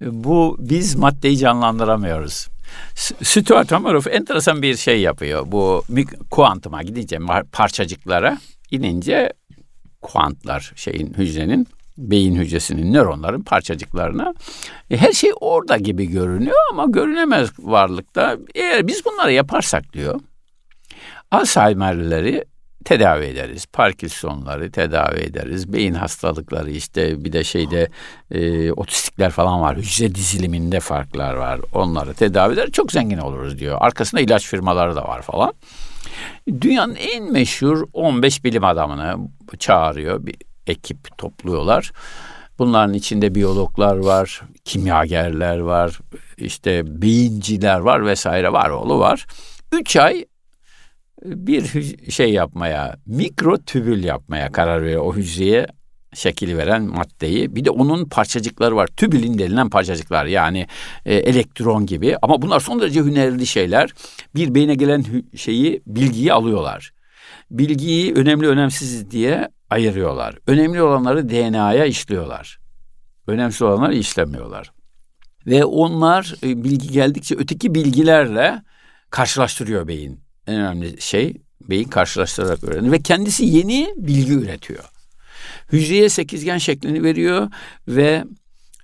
Bu 0.00 0.56
biz 0.60 0.94
maddeyi 0.94 1.38
canlandıramıyoruz. 1.38 2.48
Stuart 3.22 3.72
Hameroff 3.72 4.06
enteresan 4.06 4.62
bir 4.62 4.76
şey 4.76 5.00
yapıyor. 5.00 5.42
Bu 5.46 5.82
kuantuma 6.30 6.82
gidince 6.82 7.18
parçacıklara 7.52 8.38
inince 8.70 9.32
kuantlar 10.02 10.72
şeyin 10.76 11.14
hücrenin 11.14 11.68
beyin 11.98 12.36
hücresinin 12.36 12.92
nöronların 12.92 13.42
parçacıklarına 13.42 14.34
e, 14.90 14.96
her 14.96 15.12
şey 15.12 15.30
orada 15.40 15.76
gibi 15.76 16.06
görünüyor 16.06 16.56
ama 16.72 16.84
görünemez 16.88 17.50
varlıkta. 17.58 18.36
Eğer 18.54 18.86
biz 18.86 19.04
bunları 19.04 19.32
yaparsak 19.32 19.92
diyor 19.92 20.20
Alzheimer'leri 21.30 22.44
tedavi 22.86 23.24
ederiz. 23.24 23.66
Parkinson'ları 23.66 24.70
tedavi 24.70 25.20
ederiz. 25.20 25.72
Beyin 25.72 25.94
hastalıkları 25.94 26.70
işte 26.70 27.24
bir 27.24 27.32
de 27.32 27.44
şeyde 27.44 27.88
e, 28.30 28.72
otistikler 28.72 29.30
falan 29.30 29.60
var. 29.60 29.76
Hücre 29.76 30.14
diziliminde 30.14 30.80
farklar 30.80 31.34
var. 31.34 31.60
Onları 31.74 32.14
tedavi 32.14 32.54
eder. 32.54 32.70
Çok 32.70 32.92
zengin 32.92 33.18
oluruz 33.18 33.58
diyor. 33.58 33.78
Arkasında 33.80 34.20
ilaç 34.20 34.46
firmaları 34.46 34.96
da 34.96 35.04
var 35.04 35.22
falan. 35.22 35.52
Dünyanın 36.60 36.94
en 36.94 37.32
meşhur 37.32 37.88
15 37.92 38.44
bilim 38.44 38.64
adamını 38.64 39.28
çağırıyor. 39.58 40.26
Bir 40.26 40.36
ekip 40.66 41.18
topluyorlar. 41.18 41.92
Bunların 42.58 42.94
içinde 42.94 43.34
biyologlar 43.34 43.96
var, 43.96 44.42
kimyagerler 44.64 45.58
var, 45.58 45.98
işte 46.36 47.02
beyinciler 47.02 47.78
var 47.78 48.06
vesaire 48.06 48.52
var 48.52 48.70
oğlu 48.70 48.98
var. 48.98 49.26
Üç 49.72 49.96
ay 49.96 50.24
bir 51.24 51.96
şey 52.10 52.32
yapmaya, 52.32 52.96
mikro 53.06 53.58
tübül 53.58 54.04
yapmaya 54.04 54.52
karar 54.52 54.82
veriyor 54.82 55.02
o 55.04 55.14
hücreye 55.14 55.66
şekil 56.14 56.56
veren 56.56 56.82
maddeyi. 56.82 57.56
Bir 57.56 57.64
de 57.64 57.70
onun 57.70 58.04
parçacıkları 58.04 58.76
var. 58.76 58.86
Tübülin 58.86 59.38
denilen 59.38 59.70
parçacıklar 59.70 60.26
yani 60.26 60.66
e, 61.04 61.14
elektron 61.14 61.86
gibi. 61.86 62.16
Ama 62.22 62.42
bunlar 62.42 62.60
son 62.60 62.80
derece 62.80 63.00
hünerli 63.00 63.46
şeyler. 63.46 63.90
Bir 64.34 64.54
beyne 64.54 64.74
gelen 64.74 65.04
şeyi, 65.36 65.82
bilgiyi 65.86 66.32
alıyorlar. 66.32 66.92
Bilgiyi 67.50 68.14
önemli 68.14 68.48
önemsiz 68.48 69.10
diye 69.10 69.48
ayırıyorlar. 69.70 70.38
Önemli 70.46 70.82
olanları 70.82 71.28
DNA'ya 71.28 71.84
işliyorlar. 71.84 72.58
Önemsiz 73.26 73.62
olanları 73.62 73.94
işlemiyorlar. 73.94 74.72
Ve 75.46 75.64
onlar 75.64 76.34
e, 76.42 76.64
bilgi 76.64 76.88
geldikçe 76.88 77.34
öteki 77.38 77.74
bilgilerle 77.74 78.62
karşılaştırıyor 79.10 79.88
beyin 79.88 80.25
en 80.46 80.54
önemli 80.54 81.02
şey 81.02 81.34
beyin 81.60 81.88
karşılaştırarak 81.88 82.64
öğreniyor 82.64 82.92
ve 82.92 83.02
kendisi 83.02 83.44
yeni 83.44 83.94
bilgi 83.96 84.32
üretiyor. 84.32 84.84
Hücreye 85.72 86.08
sekizgen 86.08 86.58
şeklini 86.58 87.02
veriyor 87.02 87.48
ve 87.88 88.24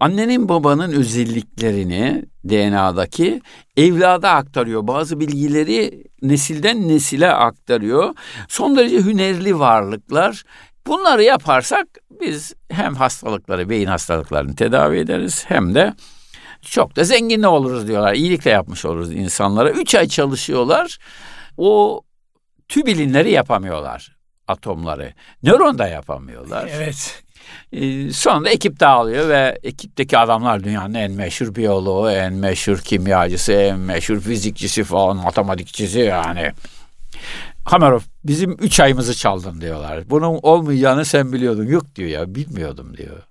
annenin 0.00 0.48
babanın 0.48 0.92
özelliklerini 0.92 2.24
DNA'daki 2.48 3.40
evlada 3.76 4.30
aktarıyor. 4.30 4.86
Bazı 4.86 5.20
bilgileri 5.20 6.04
nesilden 6.22 6.88
nesile 6.88 7.32
aktarıyor. 7.32 8.14
Son 8.48 8.76
derece 8.76 8.96
hünerli 8.96 9.58
varlıklar. 9.58 10.44
Bunları 10.86 11.22
yaparsak 11.22 11.86
biz 12.20 12.54
hem 12.70 12.94
hastalıkları, 12.94 13.70
beyin 13.70 13.86
hastalıklarını 13.86 14.54
tedavi 14.56 14.98
ederiz 14.98 15.44
hem 15.48 15.74
de 15.74 15.94
çok 16.62 16.96
da 16.96 17.04
zengin 17.04 17.42
oluruz 17.42 17.88
diyorlar. 17.88 18.14
İyilikle 18.14 18.50
yapmış 18.50 18.84
oluruz 18.84 19.12
insanlara. 19.12 19.70
Üç 19.70 19.94
ay 19.94 20.08
çalışıyorlar 20.08 20.98
o 21.56 22.00
tübilinleri 22.68 23.30
yapamıyorlar 23.30 24.16
atomları. 24.48 25.12
Nöron 25.42 25.78
da 25.78 25.88
yapamıyorlar. 25.88 26.68
Evet. 26.72 27.22
Ee, 27.72 28.12
sonra 28.12 28.50
ekip 28.50 28.80
dağılıyor 28.80 29.28
ve 29.28 29.58
ekipteki 29.62 30.18
adamlar 30.18 30.64
dünyanın 30.64 30.94
en 30.94 31.12
meşhur 31.12 31.54
biyoloğu, 31.54 32.10
en 32.10 32.32
meşhur 32.32 32.78
kimyacısı, 32.78 33.52
en 33.52 33.78
meşhur 33.78 34.20
fizikçisi 34.20 34.84
falan, 34.84 35.16
matematikçisi 35.16 35.98
yani. 35.98 36.52
Hamerov 37.64 38.00
bizim 38.24 38.52
üç 38.52 38.80
ayımızı 38.80 39.14
çaldın 39.14 39.60
diyorlar. 39.60 40.10
Bunun 40.10 40.38
olmayacağını 40.42 41.04
sen 41.04 41.32
biliyordun. 41.32 41.66
Yok 41.66 41.96
diyor 41.96 42.08
ya 42.08 42.34
bilmiyordum 42.34 42.96
diyor 42.96 43.22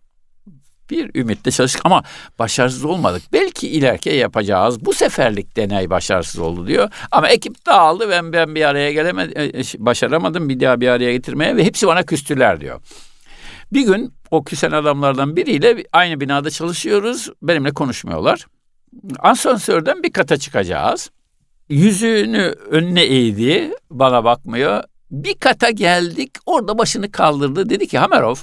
bir 0.91 1.11
ümitle 1.15 1.51
çalıştık 1.51 1.81
ama 1.85 2.03
başarısız 2.39 2.85
olmadık. 2.85 3.23
Belki 3.33 3.69
ileriki 3.69 4.09
yapacağız. 4.09 4.85
Bu 4.85 4.93
seferlik 4.93 5.57
deney 5.57 5.89
başarısız 5.89 6.39
oldu 6.39 6.67
diyor. 6.67 6.89
Ama 7.11 7.27
ekip 7.27 7.65
dağıldı 7.65 8.09
ben 8.09 8.33
ben 8.33 8.55
bir 8.55 8.65
araya 8.65 8.91
gelemedim, 8.91 9.33
e, 9.35 9.43
e, 9.43 9.63
başaramadım 9.77 10.49
bir 10.49 10.59
daha 10.59 10.81
bir 10.81 10.87
araya 10.87 11.13
getirmeye 11.13 11.57
ve 11.57 11.63
hepsi 11.63 11.87
bana 11.87 12.03
küstüler 12.03 12.61
diyor. 12.61 12.81
Bir 13.73 13.85
gün 13.85 14.13
o 14.31 14.43
küsen 14.43 14.71
adamlardan 14.71 15.35
biriyle 15.35 15.83
aynı 15.91 16.19
binada 16.19 16.49
çalışıyoruz. 16.49 17.29
Benimle 17.41 17.71
konuşmuyorlar. 17.71 18.45
Asansörden 19.19 20.03
bir 20.03 20.13
kata 20.13 20.37
çıkacağız. 20.37 21.09
Yüzünü 21.69 22.55
önüne 22.69 23.03
eğdi, 23.03 23.71
bana 23.89 24.23
bakmıyor. 24.23 24.83
Bir 25.11 25.33
kata 25.33 25.69
geldik, 25.69 26.31
orada 26.45 26.77
başını 26.77 27.11
kaldırdı. 27.11 27.69
Dedi 27.69 27.87
ki 27.87 27.97
Hamerov, 27.97 28.35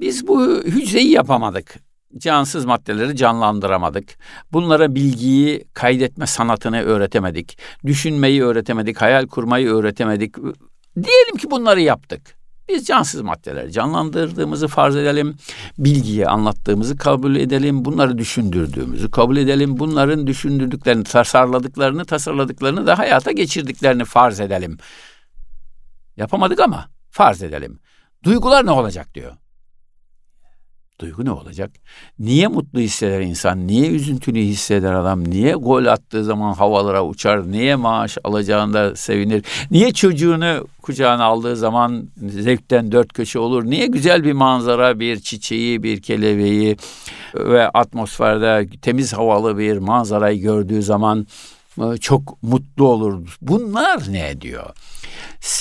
biz 0.00 0.26
bu 0.26 0.62
hücreyi 0.62 1.10
yapamadık. 1.10 1.74
Cansız 2.18 2.64
maddeleri 2.64 3.16
canlandıramadık. 3.16 4.18
Bunlara 4.52 4.94
bilgiyi 4.94 5.64
kaydetme 5.74 6.26
sanatını 6.26 6.82
öğretemedik. 6.82 7.58
Düşünmeyi 7.86 8.44
öğretemedik, 8.44 9.02
hayal 9.02 9.26
kurmayı 9.26 9.68
öğretemedik. 9.68 10.34
Diyelim 10.96 11.36
ki 11.38 11.50
bunları 11.50 11.80
yaptık. 11.80 12.36
Biz 12.68 12.86
cansız 12.86 13.20
maddeleri 13.20 13.72
canlandırdığımızı 13.72 14.68
farz 14.68 14.96
edelim. 14.96 15.36
Bilgiyi 15.78 16.26
anlattığımızı 16.26 16.96
kabul 16.96 17.36
edelim. 17.36 17.84
Bunları 17.84 18.18
düşündürdüğümüzü 18.18 19.10
kabul 19.10 19.36
edelim. 19.36 19.78
Bunların 19.78 20.26
düşündürdüklerini, 20.26 21.04
tasarladıklarını, 21.04 22.04
tasarladıklarını 22.04 22.86
da 22.86 22.98
hayata 22.98 23.32
geçirdiklerini 23.32 24.04
farz 24.04 24.40
edelim. 24.40 24.78
Yapamadık 26.16 26.60
ama 26.60 26.88
farz 27.10 27.42
edelim. 27.42 27.78
Duygular 28.24 28.66
ne 28.66 28.70
olacak 28.70 29.14
diyor. 29.14 29.32
Duygu 31.00 31.24
ne 31.24 31.30
olacak? 31.30 31.70
Niye 32.18 32.48
mutlu 32.48 32.80
hisseder 32.80 33.20
insan? 33.20 33.66
Niye 33.66 33.90
üzüntülü 33.90 34.38
hisseder 34.38 34.92
adam? 34.92 35.30
Niye 35.30 35.52
gol 35.52 35.86
attığı 35.86 36.24
zaman 36.24 36.52
havalara 36.54 37.04
uçar? 37.04 37.52
Niye 37.52 37.76
maaş 37.76 38.18
alacağında 38.24 38.96
sevinir? 38.96 39.44
Niye 39.70 39.92
çocuğunu 39.92 40.66
kucağına 40.82 41.24
aldığı 41.24 41.56
zaman 41.56 42.08
zevkten 42.16 42.92
dört 42.92 43.12
köşe 43.12 43.38
olur? 43.38 43.64
Niye 43.64 43.86
güzel 43.86 44.24
bir 44.24 44.32
manzara, 44.32 45.00
bir 45.00 45.20
çiçeği, 45.20 45.82
bir 45.82 46.02
kelebeği 46.02 46.76
ve 47.34 47.68
atmosferde 47.68 48.68
temiz 48.82 49.12
havalı 49.12 49.58
bir 49.58 49.78
manzarayı 49.78 50.40
gördüğü 50.40 50.82
zaman 50.82 51.26
e, 51.78 51.96
çok 51.96 52.42
mutlu 52.42 52.88
olur? 52.88 53.38
Bunlar 53.42 54.02
ne 54.10 54.40
diyor? 54.40 54.70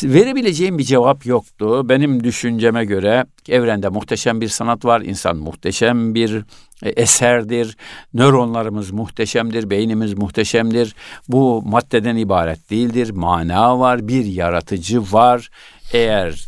Verebileceğim 0.03 0.77
bir 0.77 0.83
cevap 0.83 1.25
yoktu. 1.25 1.89
Benim 1.89 2.23
düşünceme 2.23 2.85
göre 2.85 3.25
evrende 3.49 3.89
muhteşem 3.89 4.41
bir 4.41 4.47
sanat 4.47 4.85
var. 4.85 5.01
İnsan 5.01 5.37
muhteşem 5.37 6.15
bir 6.15 6.43
e, 6.83 6.89
eserdir. 6.89 7.77
Nöronlarımız 8.13 8.91
muhteşemdir. 8.91 9.69
Beynimiz 9.69 10.13
muhteşemdir. 10.13 10.95
Bu 11.27 11.61
maddeden 11.65 12.15
ibaret 12.15 12.69
değildir. 12.69 13.09
Mana 13.09 13.79
var. 13.79 14.07
Bir 14.07 14.25
yaratıcı 14.25 15.01
var. 15.01 15.49
Eğer 15.93 16.47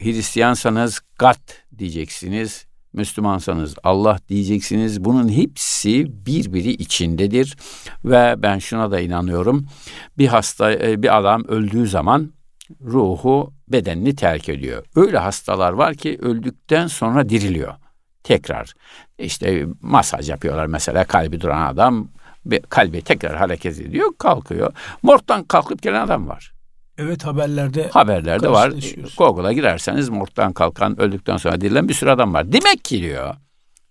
Hristiyansanız 0.00 1.00
God 1.18 1.78
diyeceksiniz. 1.78 2.68
Müslümansanız 2.92 3.74
Allah 3.84 4.18
diyeceksiniz. 4.28 5.04
Bunun 5.04 5.28
hepsi 5.28 6.26
birbiri 6.26 6.70
içindedir 6.70 7.56
ve 8.04 8.34
ben 8.38 8.58
şuna 8.58 8.90
da 8.90 9.00
inanıyorum. 9.00 9.66
Bir 10.18 10.26
hasta 10.26 10.72
e, 10.72 11.02
bir 11.02 11.18
adam 11.18 11.44
öldüğü 11.44 11.86
zaman 11.86 12.32
ruhu 12.84 13.52
bedenini 13.68 14.16
terk 14.16 14.48
ediyor. 14.48 14.84
Öyle 14.96 15.18
hastalar 15.18 15.72
var 15.72 15.94
ki 15.94 16.18
öldükten 16.22 16.86
sonra 16.86 17.28
diriliyor. 17.28 17.74
Tekrar 18.22 18.74
işte 19.18 19.66
masaj 19.82 20.30
yapıyorlar 20.30 20.66
mesela 20.66 21.04
kalbi 21.04 21.40
duran 21.40 21.66
adam 21.66 22.08
kalbi 22.68 23.02
tekrar 23.02 23.36
hareket 23.36 23.80
ediyor 23.80 24.10
kalkıyor. 24.18 24.72
Morttan 25.02 25.44
kalkıp 25.44 25.82
gelen 25.82 26.00
adam 26.00 26.28
var. 26.28 26.52
Evet 26.98 27.24
haberlerde 27.24 27.88
haberlerde 27.88 28.50
var. 28.50 28.72
Google'a 29.18 29.52
girerseniz 29.52 30.08
morttan 30.08 30.52
kalkan 30.52 31.00
öldükten 31.00 31.36
sonra 31.36 31.60
dirilen 31.60 31.88
bir 31.88 31.94
sürü 31.94 32.10
adam 32.10 32.34
var. 32.34 32.52
Demek 32.52 32.84
ki 32.84 33.02
diyor 33.02 33.34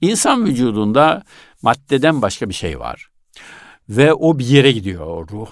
insan 0.01 0.45
vücudunda 0.45 1.23
maddeden 1.61 2.21
başka 2.21 2.49
bir 2.49 2.53
şey 2.53 2.79
var. 2.79 3.09
Ve 3.89 4.13
o 4.13 4.39
bir 4.39 4.45
yere 4.45 4.71
gidiyor 4.71 5.05
o 5.05 5.27
ruh. 5.27 5.47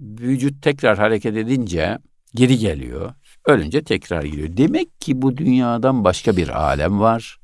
Vücut 0.00 0.62
tekrar 0.62 0.98
hareket 0.98 1.36
edince 1.36 1.98
geri 2.34 2.58
geliyor. 2.58 3.12
Ölünce 3.46 3.84
tekrar 3.84 4.22
gidiyor. 4.22 4.48
Demek 4.50 5.00
ki 5.00 5.22
bu 5.22 5.36
dünyadan 5.36 6.04
başka 6.04 6.36
bir 6.36 6.48
alem 6.48 7.00
var 7.00 7.38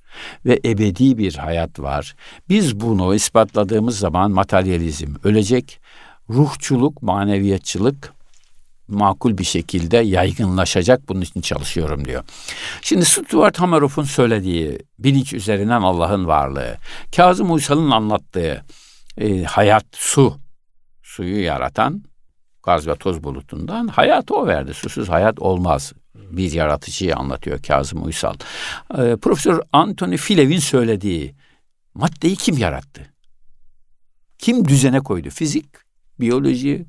ve 0.44 0.60
ebedi 0.64 1.18
bir 1.18 1.34
hayat 1.34 1.80
var. 1.80 2.14
Biz 2.48 2.80
bunu 2.80 3.14
ispatladığımız 3.14 3.98
zaman 3.98 4.30
materyalizm 4.30 5.14
ölecek, 5.24 5.80
ruhçuluk, 6.30 7.02
maneviyatçılık 7.02 8.12
makul 8.88 9.38
bir 9.38 9.44
şekilde 9.44 9.96
yaygınlaşacak. 9.96 11.08
Bunun 11.08 11.20
için 11.20 11.40
çalışıyorum 11.40 12.04
diyor. 12.04 12.24
Şimdi 12.82 13.04
Stuart 13.04 13.60
Hameroff'un 13.60 14.04
söylediği 14.04 14.78
bilinç 14.98 15.32
üzerinden 15.32 15.82
Allah'ın 15.82 16.26
varlığı, 16.26 16.76
Kazım 17.16 17.52
Uysal'ın 17.52 17.90
anlattığı 17.90 18.64
e, 19.18 19.42
hayat 19.42 19.86
su, 19.92 20.36
suyu 21.02 21.42
yaratan 21.42 22.09
gaz 22.62 22.86
ve 22.86 22.94
toz 22.96 23.24
bulutundan 23.24 23.88
hayatı 23.88 24.34
o 24.34 24.46
verdi. 24.46 24.74
Susuz 24.74 25.08
hayat 25.08 25.38
olmaz. 25.38 25.92
Bir 26.14 26.52
yaratıcıyı 26.52 27.16
anlatıyor 27.16 27.62
Kazım 27.62 28.04
Uysal. 28.04 28.34
E, 28.98 29.16
Profesör 29.16 29.60
Anthony 29.72 30.16
Filev'in 30.16 30.58
söylediği 30.58 31.34
maddeyi 31.94 32.36
kim 32.36 32.58
yarattı? 32.58 33.14
Kim 34.38 34.68
düzene 34.68 35.00
koydu? 35.00 35.30
Fizik, 35.30 35.66
biyoloji, 36.20 36.86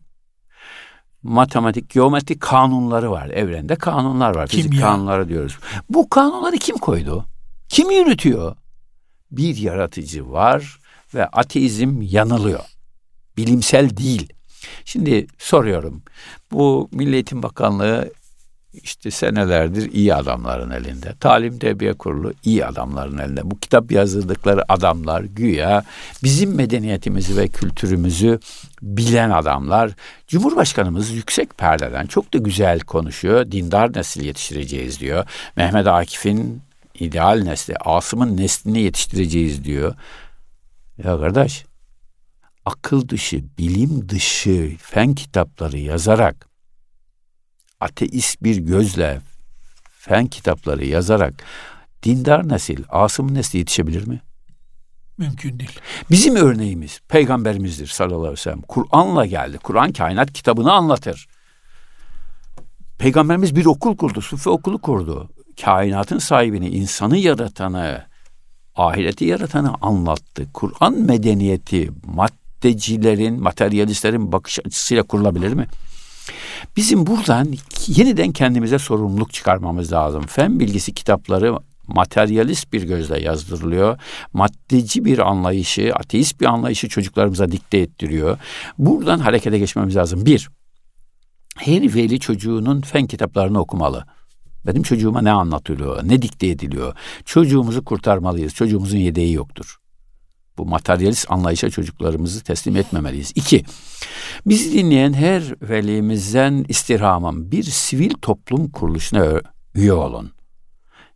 matematik, 1.23 1.89
geometri 1.89 2.39
kanunları 2.39 3.11
var. 3.11 3.27
Evrende 3.29 3.75
kanunlar 3.75 4.35
var. 4.35 4.47
Fizik 4.47 4.71
Kimya. 4.71 4.87
kanunları 4.87 5.29
diyoruz. 5.29 5.57
Bu 5.89 6.09
kanunları 6.09 6.57
kim 6.57 6.77
koydu? 6.77 7.25
Kim 7.69 7.91
yürütüyor? 7.91 8.55
Bir 9.31 9.57
yaratıcı 9.57 10.31
var 10.31 10.79
ve 11.13 11.25
ateizm 11.25 12.01
yanılıyor. 12.01 12.59
Bilimsel 13.37 13.97
değil. 13.97 14.33
Şimdi 14.85 15.27
soruyorum. 15.37 16.01
Bu 16.51 16.89
Milli 16.91 17.13
Eğitim 17.13 17.43
Bakanlığı 17.43 18.11
işte 18.73 19.11
senelerdir 19.11 19.91
iyi 19.91 20.15
adamların 20.15 20.71
elinde. 20.71 21.13
Talim 21.19 21.59
Terbiye 21.59 21.93
Kurulu 21.93 22.33
iyi 22.43 22.65
adamların 22.65 23.17
elinde. 23.17 23.51
Bu 23.51 23.59
kitap 23.59 23.91
yazdırdıkları 23.91 24.71
adamlar 24.71 25.21
güya 25.21 25.83
bizim 26.23 26.55
medeniyetimizi 26.55 27.37
ve 27.37 27.47
kültürümüzü 27.47 28.39
bilen 28.81 29.29
adamlar. 29.29 29.91
Cumhurbaşkanımız 30.27 31.11
yüksek 31.11 31.57
perdeden 31.57 32.05
çok 32.05 32.33
da 32.33 32.37
güzel 32.37 32.79
konuşuyor. 32.79 33.51
Dindar 33.51 33.93
nesil 33.93 34.25
yetiştireceğiz 34.25 34.99
diyor. 34.99 35.25
Mehmet 35.55 35.87
Akif'in 35.87 36.61
ideal 36.99 37.41
nesli, 37.43 37.75
Asım'ın 37.77 38.37
neslini 38.37 38.81
yetiştireceğiz 38.81 39.63
diyor. 39.63 39.95
Ya 40.97 41.19
kardeş, 41.19 41.65
akıl 42.65 43.09
dışı, 43.09 43.43
bilim 43.57 44.09
dışı 44.09 44.75
fen 44.79 45.15
kitapları 45.15 45.77
yazarak 45.77 46.51
ateist 47.79 48.43
bir 48.43 48.57
gözle 48.57 49.21
fen 49.99 50.27
kitapları 50.27 50.85
yazarak 50.85 51.43
dindar 52.03 52.49
nesil, 52.49 52.83
Asım 52.89 53.33
nesli 53.33 53.59
yetişebilir 53.59 54.07
mi? 54.07 54.21
Mümkün 55.17 55.59
değil. 55.59 55.79
Bizim 56.11 56.35
örneğimiz 56.35 56.99
peygamberimizdir 57.07 57.87
sallallahu 57.87 58.19
aleyhi 58.19 58.33
ve 58.33 58.37
sellem. 58.37 58.61
Kur'an'la 58.61 59.25
geldi. 59.25 59.57
Kur'an 59.57 59.91
kainat 59.91 60.33
kitabını 60.33 60.71
anlatır. 60.71 61.27
Peygamberimiz 62.97 63.55
bir 63.55 63.65
okul 63.65 63.97
kurdu, 63.97 64.21
sufi 64.21 64.49
okulu 64.49 64.81
kurdu. 64.81 65.29
Kainatın 65.61 66.17
sahibini, 66.17 66.69
insanı 66.69 67.17
yaratanı, 67.17 68.05
ahireti 68.75 69.25
yaratanı 69.25 69.73
anlattı. 69.81 70.47
Kur'an 70.53 70.93
medeniyeti 70.93 71.91
maddecilerin, 72.63 73.41
materyalistlerin 73.41 74.31
bakış 74.31 74.59
açısıyla 74.65 75.03
kurulabilir 75.03 75.53
mi? 75.53 75.67
Bizim 76.77 77.07
buradan 77.07 77.47
yeniden 77.87 78.31
kendimize 78.31 78.79
sorumluluk 78.79 79.33
çıkarmamız 79.33 79.93
lazım. 79.93 80.23
Fen 80.27 80.59
bilgisi 80.59 80.93
kitapları 80.93 81.57
materyalist 81.87 82.73
bir 82.73 82.83
gözle 82.83 83.21
yazdırılıyor. 83.21 83.99
Maddeci 84.33 85.05
bir 85.05 85.19
anlayışı, 85.19 85.93
ateist 85.95 86.41
bir 86.41 86.45
anlayışı 86.45 86.89
çocuklarımıza 86.89 87.51
dikte 87.51 87.77
ettiriyor. 87.77 88.37
Buradan 88.77 89.19
harekete 89.19 89.59
geçmemiz 89.59 89.95
lazım. 89.95 90.25
Bir, 90.25 90.49
her 91.57 91.95
veli 91.95 92.19
çocuğunun 92.19 92.81
fen 92.81 93.07
kitaplarını 93.07 93.59
okumalı. 93.59 94.05
Benim 94.67 94.83
çocuğuma 94.83 95.21
ne 95.21 95.31
anlatılıyor, 95.31 96.03
ne 96.03 96.21
dikte 96.21 96.47
ediliyor? 96.47 96.95
Çocuğumuzu 97.25 97.85
kurtarmalıyız. 97.85 98.53
Çocuğumuzun 98.53 98.97
yedeği 98.97 99.33
yoktur. 99.33 99.80
Bu 100.61 100.65
materyalist 100.65 101.31
anlayışa 101.31 101.69
çocuklarımızı 101.69 102.43
teslim 102.43 102.75
etmemeliyiz. 102.75 103.31
İki, 103.35 103.63
bizi 104.45 104.73
dinleyen 104.73 105.13
her 105.13 105.43
velimizden 105.61 106.65
istirhamım 106.67 107.51
bir 107.51 107.63
sivil 107.63 108.09
toplum 108.09 108.69
kuruluşuna 108.69 109.41
üye 109.75 109.93
olun. 109.93 110.31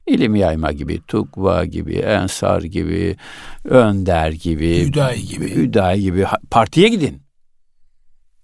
İlim 0.07 0.35
yayma 0.35 0.71
gibi, 0.71 1.01
Tukva 1.07 1.65
gibi, 1.65 1.95
Ensar 1.95 2.61
gibi, 2.61 3.15
Önder 3.63 4.31
gibi, 4.31 4.87
Hüdayi 4.87 5.25
gibi, 5.27 5.55
Hüdayi 5.55 6.01
gibi 6.01 6.25
partiye 6.51 6.89
gidin. 6.89 7.21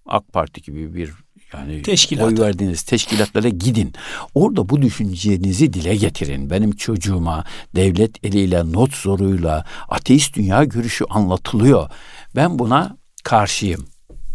AK 0.05 0.33
Parti 0.33 0.61
gibi 0.61 0.93
bir 0.93 1.13
yani 1.53 1.81
Teşkilat. 1.81 2.27
oy 2.27 2.39
verdiğiniz 2.39 2.81
teşkilatlara 2.81 3.49
gidin. 3.49 3.93
Orada 4.35 4.69
bu 4.69 4.81
düşüncenizi 4.81 5.73
dile 5.73 5.95
getirin. 5.95 6.49
Benim 6.49 6.71
çocuğuma 6.71 7.43
devlet 7.75 8.25
eliyle, 8.25 8.71
not 8.71 8.93
zoruyla 8.93 9.65
ateist 9.89 10.35
dünya 10.35 10.63
görüşü 10.63 11.05
anlatılıyor. 11.09 11.89
Ben 12.35 12.59
buna 12.59 12.97
karşıyım 13.23 13.85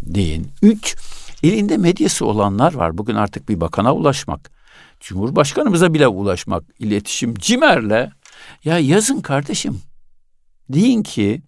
deyin. 0.01 0.47
Üç, 0.61 0.95
elinde 1.43 1.77
medyası 1.77 2.25
olanlar 2.25 2.73
var. 2.73 2.97
Bugün 2.97 3.15
artık 3.15 3.49
bir 3.49 3.61
bakana 3.61 3.95
ulaşmak, 3.95 4.51
Cumhurbaşkanımıza 4.99 5.93
bile 5.93 6.07
ulaşmak, 6.07 6.63
iletişim 6.79 7.35
cimerle. 7.35 8.11
Ya 8.63 8.79
yazın 8.79 9.21
kardeşim. 9.21 9.81
Deyin 10.69 11.03
ki 11.03 11.41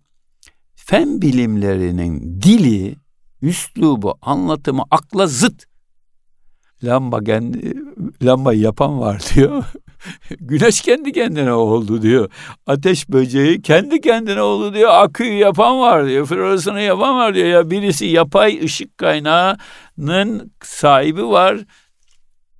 fen 0.76 1.22
bilimlerinin 1.22 2.41
dili 2.41 2.95
üslubu, 3.41 4.17
anlatımı 4.21 4.83
akla 4.91 5.27
zıt. 5.27 5.65
Lamba 6.83 7.23
kendi, 7.23 7.73
lambayı 8.23 8.59
yapan 8.59 8.99
var 8.99 9.21
diyor. 9.35 9.63
Güneş 10.39 10.81
kendi 10.81 11.11
kendine 11.11 11.53
oldu 11.53 12.01
diyor. 12.01 12.31
Ateş 12.67 13.09
böceği 13.09 13.61
kendi 13.61 14.01
kendine 14.01 14.41
oldu 14.41 14.73
diyor. 14.73 14.89
Aküyü 14.93 15.33
yapan 15.33 15.79
var 15.79 16.07
diyor. 16.07 16.25
Florasını 16.25 16.81
yapan 16.81 17.15
var 17.15 17.35
diyor. 17.35 17.47
Ya 17.47 17.69
birisi 17.71 18.05
yapay 18.05 18.59
ışık 18.63 18.97
kaynağının 18.97 20.51
sahibi 20.63 21.27
var. 21.27 21.57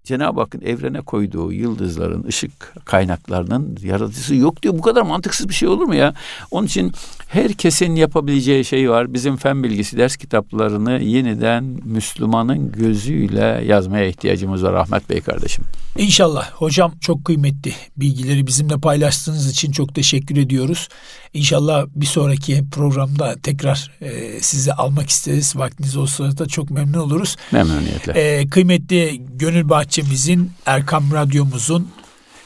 Cenab-ı 0.04 0.40
Hakk'ın 0.40 0.62
evrene 0.62 1.02
koyduğu 1.02 1.52
yıldızların, 1.52 2.24
ışık 2.24 2.52
kaynaklarının 2.86 3.78
yaratıcısı 3.84 4.36
yok 4.36 4.64
diyor. 4.64 4.74
Bu 4.78 4.82
kadar 4.82 5.02
mantıksız 5.02 5.50
bir 5.50 5.54
şey 5.54 5.70
olur 5.70 5.86
mu 5.86 5.96
ya? 5.96 6.14
Onun 6.52 6.68
için 6.68 6.92
herkesin 7.28 7.96
yapabileceği 7.96 8.66
şey 8.66 8.90
var. 8.90 9.14
Bizim 9.14 9.38
fen 9.38 9.64
bilgisi 9.64 9.98
ders 9.98 10.18
kitaplarını 10.18 10.92
yeniden 10.92 11.64
Müslümanın 11.64 12.72
gözüyle 12.72 13.64
yazmaya 13.66 14.08
ihtiyacımız 14.08 14.64
var 14.64 14.74
Ahmet 14.74 15.10
Bey 15.10 15.22
kardeşim. 15.22 15.66
İnşallah. 15.98 16.52
Hocam 16.52 16.94
çok 17.02 17.26
kıymetli 17.26 17.74
bilgileri 17.98 18.48
bizimle 18.48 18.78
paylaştığınız 18.78 19.52
için 19.52 19.72
çok 19.72 19.96
teşekkür 19.96 20.38
ediyoruz. 20.38 20.88
İnşallah 21.34 21.86
bir 21.96 22.06
sonraki 22.06 22.64
programda 22.72 23.36
tekrar 23.44 23.92
e, 24.02 24.42
sizi 24.42 24.74
almak 24.74 25.10
isteriz. 25.10 25.56
Vaktiniz 25.56 25.98
olsa 25.98 26.38
da 26.38 26.46
çok 26.46 26.70
memnun 26.70 27.00
oluruz. 27.00 27.36
Memnuniyetle. 27.52 28.12
E, 28.12 28.48
kıymetli 28.48 29.22
Gönül 29.36 29.70
Bahçemizin, 29.90 30.52
Erkam 30.66 31.12
Radyomuzun 31.12 31.92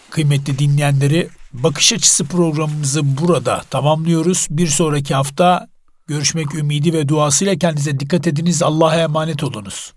kıymetli 0.09 0.59
dinleyenleri 0.59 1.29
Bakış 1.53 1.93
Açısı 1.93 2.25
programımızı 2.25 3.17
burada 3.17 3.63
tamamlıyoruz. 3.69 4.47
Bir 4.49 4.67
sonraki 4.67 5.15
hafta 5.15 5.67
görüşmek 6.07 6.55
ümidi 6.55 6.93
ve 6.93 7.07
duasıyla 7.07 7.55
kendinize 7.55 7.99
dikkat 7.99 8.27
ediniz. 8.27 8.63
Allah'a 8.63 8.95
emanet 8.95 9.43
olunuz. 9.43 9.93